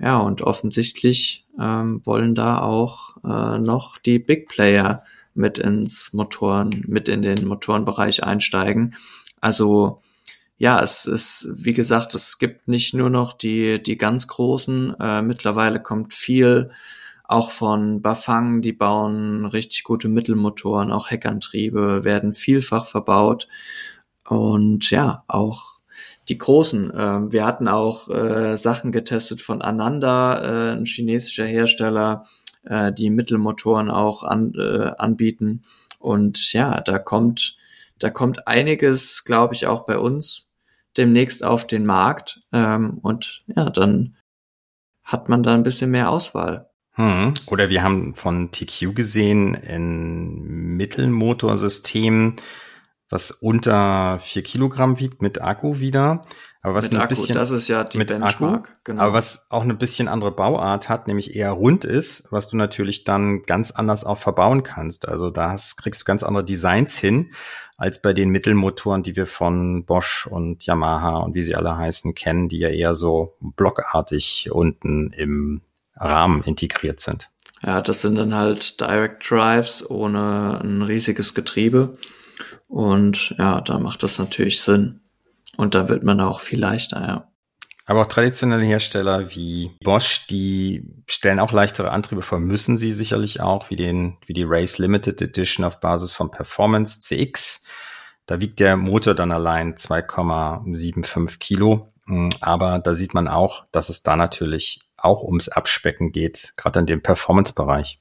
Ja, 0.00 0.18
und 0.18 0.42
offensichtlich 0.42 1.46
ähm, 1.60 2.00
wollen 2.04 2.34
da 2.34 2.60
auch 2.60 3.16
äh, 3.22 3.58
noch 3.58 3.98
die 3.98 4.18
Big 4.18 4.48
Player 4.48 5.04
mit 5.34 5.58
ins 5.58 6.12
Motoren, 6.12 6.70
mit 6.86 7.08
in 7.08 7.22
den 7.22 7.46
Motorenbereich 7.46 8.24
einsteigen. 8.24 8.96
Also 9.40 10.00
ja, 10.56 10.82
es 10.82 11.06
ist, 11.06 11.48
wie 11.54 11.72
gesagt, 11.72 12.14
es 12.14 12.38
gibt 12.38 12.68
nicht 12.68 12.94
nur 12.94 13.10
noch 13.10 13.32
die, 13.32 13.82
die 13.82 13.96
ganz 13.96 14.26
großen, 14.26 14.94
äh, 14.98 15.22
mittlerweile 15.22 15.80
kommt 15.80 16.14
viel 16.14 16.70
auch 17.24 17.50
von 17.50 18.02
Bafang, 18.02 18.60
die 18.60 18.72
bauen 18.72 19.46
richtig 19.46 19.84
gute 19.84 20.08
Mittelmotoren, 20.08 20.90
auch 20.90 21.10
Heckantriebe 21.10 22.04
werden 22.04 22.34
vielfach 22.34 22.86
verbaut. 22.86 23.46
Und 24.28 24.90
ja, 24.90 25.24
auch 25.28 25.79
die 26.28 26.38
großen. 26.38 26.90
Äh, 26.90 27.32
wir 27.32 27.44
hatten 27.44 27.68
auch 27.68 28.08
äh, 28.08 28.56
Sachen 28.56 28.92
getestet 28.92 29.40
von 29.40 29.62
Ananda, 29.62 30.70
äh, 30.70 30.72
ein 30.72 30.84
chinesischer 30.84 31.44
Hersteller, 31.44 32.26
äh, 32.64 32.92
die 32.92 33.10
Mittelmotoren 33.10 33.90
auch 33.90 34.22
an, 34.22 34.52
äh, 34.54 34.92
anbieten. 34.98 35.62
Und 35.98 36.52
ja, 36.52 36.80
da 36.80 36.98
kommt, 36.98 37.56
da 37.98 38.10
kommt 38.10 38.46
einiges, 38.46 39.24
glaube 39.24 39.54
ich, 39.54 39.66
auch 39.66 39.84
bei 39.84 39.98
uns 39.98 40.48
demnächst 40.96 41.44
auf 41.44 41.66
den 41.66 41.86
Markt. 41.86 42.42
Ähm, 42.52 42.98
und 43.02 43.44
ja, 43.46 43.70
dann 43.70 44.16
hat 45.02 45.28
man 45.28 45.42
da 45.42 45.54
ein 45.54 45.62
bisschen 45.62 45.90
mehr 45.90 46.10
Auswahl. 46.10 46.70
Hm. 46.92 47.34
Oder 47.46 47.70
wir 47.70 47.82
haben 47.82 48.14
von 48.14 48.50
TQ 48.50 48.94
gesehen, 48.94 49.56
ein 49.56 50.42
Mittelmotorsystem, 50.76 52.36
was 53.10 53.32
unter 53.32 54.20
vier 54.22 54.42
Kilogramm 54.42 54.98
wiegt, 54.98 55.20
mit 55.20 55.42
Akku 55.42 55.80
wieder. 55.80 56.24
Aber 56.62 56.74
was 56.74 56.84
mit 56.84 56.94
ein 56.94 57.00
Akku, 57.02 57.08
bisschen 57.08 57.34
das 57.34 57.50
ist 57.50 57.68
ja 57.68 57.84
die 57.84 57.98
mit 57.98 58.08
Benchmark. 58.08 58.68
Akku, 58.68 58.80
genau. 58.84 59.02
aber 59.02 59.12
was 59.14 59.50
auch 59.50 59.62
eine 59.62 59.74
bisschen 59.74 60.08
andere 60.08 60.30
Bauart 60.30 60.88
hat, 60.88 61.08
nämlich 61.08 61.34
eher 61.34 61.50
rund 61.52 61.84
ist, 61.84 62.30
was 62.30 62.48
du 62.48 62.56
natürlich 62.56 63.04
dann 63.04 63.42
ganz 63.42 63.72
anders 63.72 64.04
auch 64.04 64.18
verbauen 64.18 64.62
kannst. 64.62 65.08
Also 65.08 65.30
da 65.30 65.50
hast, 65.50 65.76
kriegst 65.76 66.02
du 66.02 66.04
ganz 66.04 66.22
andere 66.22 66.44
Designs 66.44 66.98
hin 66.98 67.32
als 67.76 68.02
bei 68.02 68.12
den 68.12 68.28
Mittelmotoren, 68.28 69.02
die 69.02 69.16
wir 69.16 69.26
von 69.26 69.86
Bosch 69.86 70.26
und 70.26 70.66
Yamaha 70.66 71.18
und 71.18 71.34
wie 71.34 71.42
sie 71.42 71.56
alle 71.56 71.78
heißen 71.78 72.14
kennen, 72.14 72.48
die 72.48 72.58
ja 72.58 72.68
eher 72.68 72.94
so 72.94 73.36
blockartig 73.40 74.50
unten 74.52 75.12
im 75.14 75.62
Rahmen 75.96 76.42
integriert 76.44 77.00
sind. 77.00 77.30
Ja, 77.62 77.80
das 77.80 78.02
sind 78.02 78.16
dann 78.16 78.34
halt 78.34 78.80
Direct 78.80 79.28
Drives 79.30 79.88
ohne 79.88 80.60
ein 80.62 80.82
riesiges 80.82 81.34
Getriebe. 81.34 81.96
Und 82.70 83.34
ja, 83.36 83.60
da 83.60 83.80
macht 83.80 84.04
das 84.04 84.18
natürlich 84.20 84.62
Sinn. 84.62 85.00
Und 85.56 85.74
da 85.74 85.88
wird 85.88 86.04
man 86.04 86.20
auch 86.20 86.40
viel 86.40 86.60
leichter, 86.60 87.00
ja. 87.00 87.26
Aber 87.84 88.02
auch 88.02 88.06
traditionelle 88.06 88.64
Hersteller 88.64 89.34
wie 89.34 89.72
Bosch, 89.82 90.28
die 90.28 90.88
stellen 91.08 91.40
auch 91.40 91.50
leichtere 91.50 91.90
Antriebe 91.90 92.22
vor, 92.22 92.38
müssen 92.38 92.76
sie 92.76 92.92
sicherlich 92.92 93.40
auch, 93.40 93.68
wie 93.68 93.74
den, 93.74 94.18
wie 94.26 94.32
die 94.32 94.44
Race 94.46 94.78
Limited 94.78 95.20
Edition 95.20 95.64
auf 95.64 95.80
Basis 95.80 96.12
von 96.12 96.30
Performance 96.30 97.00
CX. 97.00 97.64
Da 98.26 98.40
wiegt 98.40 98.60
der 98.60 98.76
Motor 98.76 99.14
dann 99.14 99.32
allein 99.32 99.74
2,75 99.74 101.38
Kilo. 101.40 101.92
Aber 102.40 102.78
da 102.78 102.94
sieht 102.94 103.12
man 103.12 103.26
auch, 103.26 103.66
dass 103.72 103.88
es 103.88 104.04
da 104.04 104.14
natürlich 104.14 104.82
auch 104.96 105.24
ums 105.24 105.48
Abspecken 105.48 106.12
geht, 106.12 106.52
gerade 106.56 106.78
in 106.78 106.86
dem 106.86 107.02
Performance-Bereich. 107.02 108.00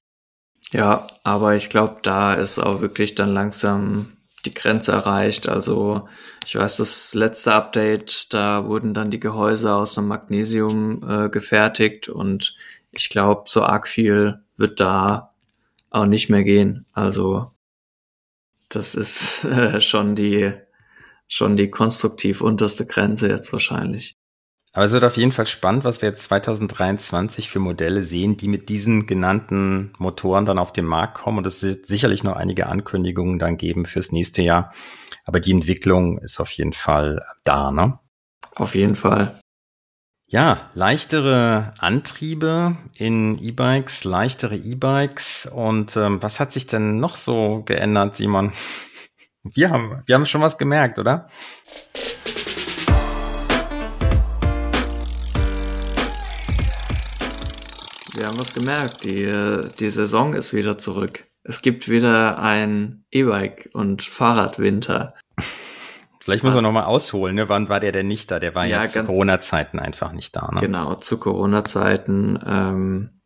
Ja, 0.71 1.08
aber 1.23 1.55
ich 1.55 1.71
glaube, 1.71 1.97
da 2.03 2.36
ist 2.36 2.60
auch 2.60 2.82
wirklich 2.82 3.15
dann 3.15 3.34
langsam 3.34 4.10
die 4.45 4.54
Grenze 4.54 4.91
erreicht. 4.91 5.49
Also 5.49 6.08
ich 6.45 6.56
weiß, 6.56 6.78
das 6.78 7.13
letzte 7.13 7.54
Update, 7.54 8.34
da 8.34 8.65
wurden 8.65 8.93
dann 8.93 9.12
die 9.12 9.19
Gehäuse 9.19 9.73
aus 9.73 9.97
einem 9.97 10.08
Magnesium 10.08 11.04
äh, 11.08 11.30
gefertigt 11.30 12.10
und 12.10 12.56
ich 12.91 13.10
glaube, 13.10 13.43
so 13.47 13.63
arg 13.63 13.88
viel 13.88 14.39
wird 14.58 14.80
da 14.80 15.34
auch 15.89 16.06
nicht 16.06 16.30
mehr 16.30 16.43
gehen. 16.43 16.86
Also 16.93 17.45
das 18.69 18.95
ist 18.95 19.43
äh, 19.45 19.82
schon 19.82 20.15
die 20.15 20.54
schon 21.32 21.58
die 21.58 21.69
konstruktiv 21.69 22.41
unterste 22.41 22.86
Grenze 22.88 23.30
jetzt 23.30 23.54
wahrscheinlich. 23.54 24.18
Aber 24.73 24.86
es 24.86 24.91
wird 24.91 25.03
auf 25.03 25.17
jeden 25.17 25.32
Fall 25.32 25.47
spannend, 25.47 25.84
was 25.84 26.01
wir 26.01 26.10
jetzt 26.10 26.23
2023 26.25 27.49
für 27.49 27.60
Modelle 27.60 28.03
sehen, 28.03 28.38
die 28.38 28.47
mit 28.47 28.69
diesen 28.69 29.08
genannten 29.08 29.93
Motoren 29.97 30.45
dann 30.45 30.60
auf 30.60 30.71
den 30.71 30.86
Markt 30.86 31.15
kommen. 31.15 31.39
Und 31.39 31.47
es 31.47 31.63
wird 31.63 31.88
sicherlich 31.88 32.23
noch 32.23 32.36
einige 32.36 32.67
Ankündigungen 32.67 33.39
dann 33.39 33.58
geben 33.58 33.86
fürs 33.86 34.12
nächste 34.12 34.43
Jahr. 34.43 34.71
Aber 35.25 35.39
die 35.39 35.51
Entwicklung 35.51 36.19
ist 36.19 36.39
auf 36.39 36.51
jeden 36.51 36.73
Fall 36.73 37.23
da, 37.43 37.71
ne? 37.71 37.99
Auf 38.55 38.75
jeden 38.75 38.95
Fall. 38.95 39.39
Ja, 40.32 40.69
leichtere 40.75 41.73
Antriebe 41.79 42.77
in 42.93 43.39
E-Bikes, 43.39 44.03
leichtere 44.03 44.55
E-Bikes. 44.55 45.47
Und 45.47 45.97
ähm, 45.97 46.21
was 46.21 46.39
hat 46.39 46.51
sich 46.51 46.67
denn 46.67 46.99
noch 46.99 47.15
so 47.15 47.63
geändert, 47.65 48.15
Simon? 48.15 48.51
Wir 49.41 49.69
haben, 49.71 50.03
wir 50.05 50.15
haben 50.15 50.25
schon 50.25 50.41
was 50.41 50.58
gemerkt, 50.58 50.99
oder? 50.99 51.29
Wir 58.19 58.27
haben 58.27 58.38
was 58.38 58.53
gemerkt. 58.53 59.05
Die, 59.05 59.29
die 59.79 59.89
Saison 59.89 60.34
ist 60.34 60.53
wieder 60.53 60.77
zurück. 60.77 61.23
Es 61.43 61.62
gibt 61.62 61.88
wieder 61.88 62.38
ein 62.39 63.05
E-Bike 63.12 63.69
und 63.71 64.03
Fahrradwinter. 64.03 65.13
Vielleicht 66.19 66.43
muss 66.43 66.53
man 66.53 66.63
nochmal 66.63 66.84
ausholen, 66.84 67.36
ne? 67.36 67.47
Wann 67.47 67.69
war 67.69 67.79
der 67.79 67.93
denn 67.93 68.08
nicht 68.08 68.29
da? 68.29 68.39
Der 68.39 68.55
war 68.55 68.65
ja, 68.65 68.82
Ja, 68.82 68.84
zu 68.84 69.05
Corona-Zeiten 69.05 69.79
einfach 69.79 70.12
nicht 70.12 70.36
da, 70.36 70.49
ne? 70.51 70.60
Genau, 70.60 70.95
zu 70.95 71.17
Corona-Zeiten, 71.17 72.38
ähm, 72.45 73.21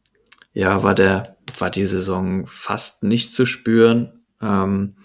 ja, 0.53 0.84
war 0.84 0.93
der, 0.93 1.38
war 1.58 1.71
die 1.71 1.88
Saison 1.88 2.45
fast 2.45 3.01
nicht 3.01 3.34
zu 3.34 3.47
spüren. 3.47 4.23
Ähm, 4.43 4.97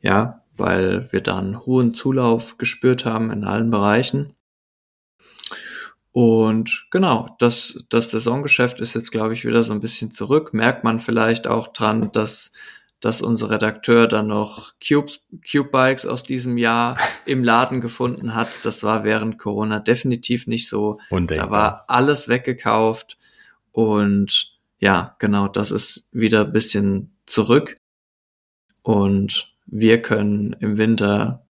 ja, 0.00 0.44
weil 0.56 1.12
wir 1.12 1.20
da 1.20 1.36
einen 1.36 1.60
hohen 1.60 1.92
Zulauf 1.92 2.56
gespürt 2.56 3.04
haben 3.04 3.30
in 3.30 3.44
allen 3.44 3.70
Bereichen. 3.70 4.35
Und 6.16 6.86
genau, 6.90 7.36
das, 7.38 7.84
das 7.90 8.10
Saisongeschäft 8.10 8.80
ist 8.80 8.94
jetzt, 8.94 9.12
glaube 9.12 9.34
ich, 9.34 9.44
wieder 9.44 9.62
so 9.62 9.74
ein 9.74 9.80
bisschen 9.80 10.10
zurück. 10.10 10.54
Merkt 10.54 10.82
man 10.82 10.98
vielleicht 10.98 11.46
auch 11.46 11.68
dran, 11.68 12.10
dass, 12.10 12.52
dass 13.00 13.20
unser 13.20 13.50
Redakteur 13.50 14.08
dann 14.08 14.28
noch 14.28 14.72
Cubes, 14.80 15.20
Cube 15.46 15.68
Bikes 15.68 16.06
aus 16.06 16.22
diesem 16.22 16.56
Jahr 16.56 16.96
im 17.26 17.44
Laden 17.44 17.82
gefunden 17.82 18.34
hat. 18.34 18.64
Das 18.64 18.82
war 18.82 19.04
während 19.04 19.38
Corona 19.38 19.78
definitiv 19.78 20.46
nicht 20.46 20.70
so. 20.70 21.00
Undenkbar. 21.10 21.46
Da 21.46 21.52
war 21.52 21.84
alles 21.88 22.28
weggekauft 22.28 23.18
und 23.72 24.56
ja, 24.78 25.16
genau, 25.18 25.48
das 25.48 25.70
ist 25.70 26.08
wieder 26.12 26.46
ein 26.46 26.52
bisschen 26.52 27.14
zurück 27.26 27.76
und 28.80 29.54
wir 29.66 30.00
können 30.00 30.56
im 30.60 30.78
Winter 30.78 31.46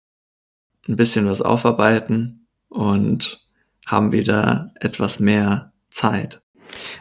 ein 0.88 0.96
bisschen 0.96 1.27
was 1.27 1.42
aufarbeiten 1.42 2.46
und 2.70 3.43
haben 3.87 4.12
wieder 4.12 4.73
etwas 4.81 5.20
mehr 5.20 5.73
Zeit. 5.90 6.40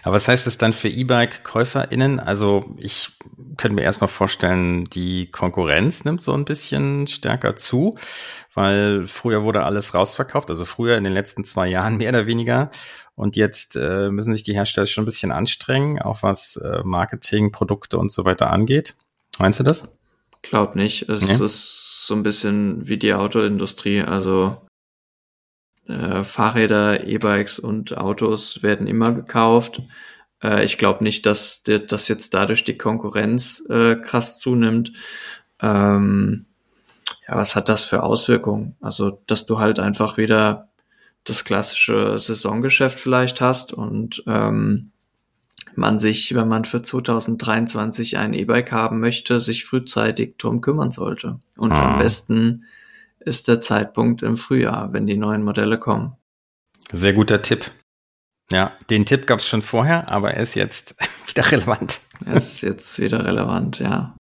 Aber 0.04 0.16
was 0.16 0.28
heißt 0.28 0.46
es 0.46 0.58
dann 0.58 0.72
für 0.74 0.90
E-Bike-KäuferInnen? 0.90 2.20
Also 2.20 2.76
ich 2.78 3.12
könnte 3.58 3.76
mir 3.76 3.82
erstmal 3.82 4.08
vorstellen, 4.08 4.86
die 4.86 5.32
Konkurrenz 5.32 6.06
nimmt 6.06 6.22
so 6.22 6.34
ein 6.34 6.46
bisschen 6.46 7.08
stärker 7.08 7.56
zu, 7.56 7.98
weil 8.54 9.08
früher 9.08 9.44
wurde 9.44 9.64
alles 9.64 9.94
rausverkauft, 9.96 10.50
also 10.50 10.66
früher 10.66 10.98
in 10.98 11.04
den 11.04 11.14
letzten 11.14 11.44
zwei 11.44 11.68
Jahren 11.68 11.98
mehr 11.98 12.10
oder 12.10 12.28
weniger. 12.28 12.70
Und 13.16 13.36
jetzt 13.36 13.76
äh, 13.76 14.10
müssen 14.10 14.34
sich 14.34 14.44
die 14.44 14.54
Hersteller 14.54 14.88
schon 14.88 15.04
ein 15.04 15.06
bisschen 15.06 15.32
anstrengen, 15.32 16.02
auch 16.02 16.24
was 16.24 16.58
äh, 16.58 16.82
Marketing, 16.84 17.52
Produkte 17.52 17.98
und 17.98 18.12
so 18.12 18.26
weiter 18.26 18.52
angeht. 18.52 18.96
Meinst 19.40 19.60
du 19.60 19.64
das? 19.64 19.88
Glaub 20.42 20.76
nicht. 20.76 21.10
Es 21.10 21.22
Nee? 21.22 21.44
ist 21.46 22.06
so 22.06 22.16
ein 22.16 22.24
bisschen 22.24 22.88
wie 22.88 22.98
die 22.98 23.14
Autoindustrie. 23.14 24.02
Also 24.02 24.58
äh, 25.88 26.24
Fahrräder, 26.24 27.06
E-Bikes 27.06 27.60
und 27.60 27.98
Autos 27.98 28.64
werden 28.64 28.88
immer 28.88 29.12
gekauft. 29.12 29.82
Äh, 30.42 30.64
ich 30.64 30.78
glaube 30.78 31.04
nicht, 31.04 31.26
dass, 31.26 31.64
dass 31.64 32.08
jetzt 32.08 32.34
dadurch 32.34 32.64
die 32.64 32.78
Konkurrenz 32.78 33.64
äh, 33.70 33.96
krass 33.96 34.40
zunimmt. 34.40 34.94
Ähm, 35.62 36.46
ja, 37.28 37.36
was 37.36 37.56
hat 37.56 37.70
das 37.70 37.86
für 37.86 38.04
Auswirkungen? 38.04 38.76
Also, 38.82 39.22
dass 39.28 39.46
du 39.46 39.60
halt 39.60 39.80
einfach 39.80 40.18
wieder 40.18 40.70
das 41.24 41.46
klassische 41.46 42.18
Saisongeschäft 42.20 43.00
vielleicht 43.00 43.40
hast 43.40 43.72
und 43.72 44.24
ähm, 44.28 44.92
man 45.76 45.98
sich, 45.98 46.36
wenn 46.36 46.48
man 46.48 46.66
für 46.66 46.82
2023 46.82 48.18
ein 48.18 48.34
E-Bike 48.34 48.72
haben 48.72 49.00
möchte, 49.00 49.40
sich 49.40 49.66
frühzeitig 49.66 50.38
drum 50.38 50.62
kümmern 50.62 50.92
sollte. 50.92 51.40
Und 51.58 51.72
Ah. 51.72 51.94
am 51.94 52.00
besten 52.00 52.66
ist 53.26 53.48
der 53.48 53.60
Zeitpunkt 53.60 54.22
im 54.22 54.38
Frühjahr, 54.38 54.94
wenn 54.94 55.08
die 55.08 55.18
neuen 55.18 55.44
Modelle 55.44 55.80
kommen. 55.80 56.16
Sehr 56.92 57.14
guter 57.14 57.42
Tipp. 57.42 57.72
Ja, 58.52 58.74
den 58.90 59.06
Tipp 59.06 59.26
gab 59.26 59.40
es 59.40 59.48
schon 59.48 59.62
vorher, 59.62 60.10
aber 60.10 60.34
er 60.34 60.44
ist 60.44 60.56
jetzt 60.56 60.96
wieder 61.28 61.52
relevant. 61.52 62.02
Er 62.26 62.36
ist 62.36 62.62
jetzt 62.62 63.00
wieder 63.00 63.26
relevant, 63.26 63.80
ja. 63.80 64.16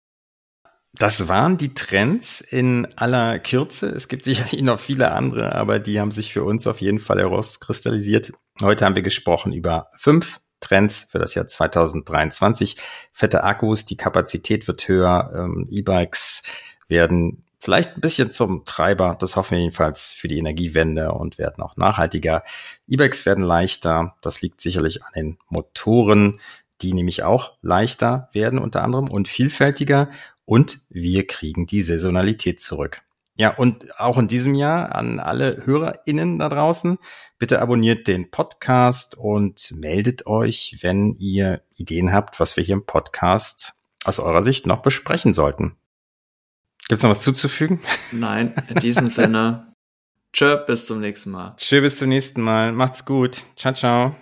Das 0.96 1.28
waren 1.28 1.58
die 1.58 1.74
Trends 1.74 2.39
in 2.42 2.88
aller 2.96 3.39
Kürze. 3.39 3.88
Es 3.88 4.08
gibt 4.08 4.24
sicherlich 4.24 4.62
noch 4.62 4.80
viele 4.80 5.12
andere, 5.12 5.56
aber 5.56 5.80
die 5.80 6.00
haben 6.00 6.12
sich 6.12 6.32
für 6.32 6.44
uns 6.44 6.68
auf 6.68 6.82
jeden 6.82 7.00
Fall 7.00 7.20
herauskristallisiert. 7.20 8.32
Heute 8.62 8.86
haben 8.86 8.96
wir 8.96 9.02
gesprochen 9.02 9.54
über 9.54 9.89
fünf 9.98 10.39
Trends 10.60 11.08
für 11.10 11.20
das 11.20 11.34
Jahr 11.34 11.48
2023. 11.48 12.78
Fette 13.12 13.44
Akkus, 13.44 13.86
die 13.86 13.98
Kapazität 13.98 14.68
wird 14.68 14.88
höher, 14.88 15.32
ähm, 15.36 15.68
E-Bikes 15.70 16.44
werden 16.88 17.42
vielleicht 17.63 17.95
ein 17.95 18.02
bisschen 18.02 18.30
zum 18.30 18.65
Treiber, 18.65 19.15
das 19.17 19.38
hoffen 19.38 19.52
wir 19.52 19.60
jedenfalls 19.60 20.12
für 20.12 20.28
die 20.28 20.38
Energiewende 20.38 21.13
und 21.13 21.38
werden 21.38 21.63
auch 21.63 21.78
nachhaltiger. 21.78 22.43
E-Bikes 22.89 23.26
werden 23.26 23.43
leichter, 23.43 24.15
das 24.21 24.41
liegt 24.41 24.60
sicherlich 24.60 25.04
an 25.06 25.12
den 25.15 25.38
Motoren, 25.47 26.41
die 26.82 26.93
nämlich 26.93 27.23
auch 27.23 27.54
leichter 27.62 28.28
werden 28.34 28.60
unter 28.60 28.84
anderem 28.84 29.10
und 29.10 29.30
vielfältiger 29.30 30.10
und 30.43 30.82
wir 30.89 31.26
kriegen 31.26 31.65
die 31.65 31.82
Saisonalität 31.82 32.60
zurück. 32.60 33.02
Ja, 33.36 33.56
und 33.56 33.97
auch 33.97 34.17
in 34.17 34.28
diesem 34.28 34.56
Jahr 34.56 34.93
an 34.93 35.21
alle 35.21 35.65
HörerInnen 35.65 36.39
da 36.39 36.49
draußen, 36.49 36.97
bitte 37.39 37.62
abonniert 37.62 38.08
den 38.08 38.30
Podcast 38.30 39.17
und 39.17 39.73
meldet 39.78 40.28
euch, 40.28 40.80
wenn 40.82 41.15
ihr 41.17 41.62
Ideen 41.76 42.12
habt, 42.12 42.41
was 42.41 42.58
wir 42.58 42.63
hier 42.63 42.76
im 42.76 42.86
Podcast 42.86 43.76
aus 44.04 44.19
eurer 44.19 44.43
Sicht 44.43 44.67
noch 44.67 44.82
besprechen 44.82 45.34
sollten. 45.34 45.78
Gibt's 46.88 47.04
noch 47.04 47.12
was 47.12 47.22
zuzufügen? 47.22 47.80
Nein, 48.12 48.54
in 48.67 48.76
diesem 48.76 49.10
Sinne. 49.10 49.74
Tschö, 50.34 50.58
bis 50.65 50.88
zum 50.88 51.00
nächsten 51.00 51.32
Mal. 51.32 51.54
Tschö, 51.58 51.82
bis 51.82 52.00
zum 52.00 52.10
nächsten 52.10 52.41
Mal. 52.41 52.72
Macht's 52.72 53.06
gut. 53.06 53.46
Ciao, 53.56 53.74
ciao. 53.74 54.15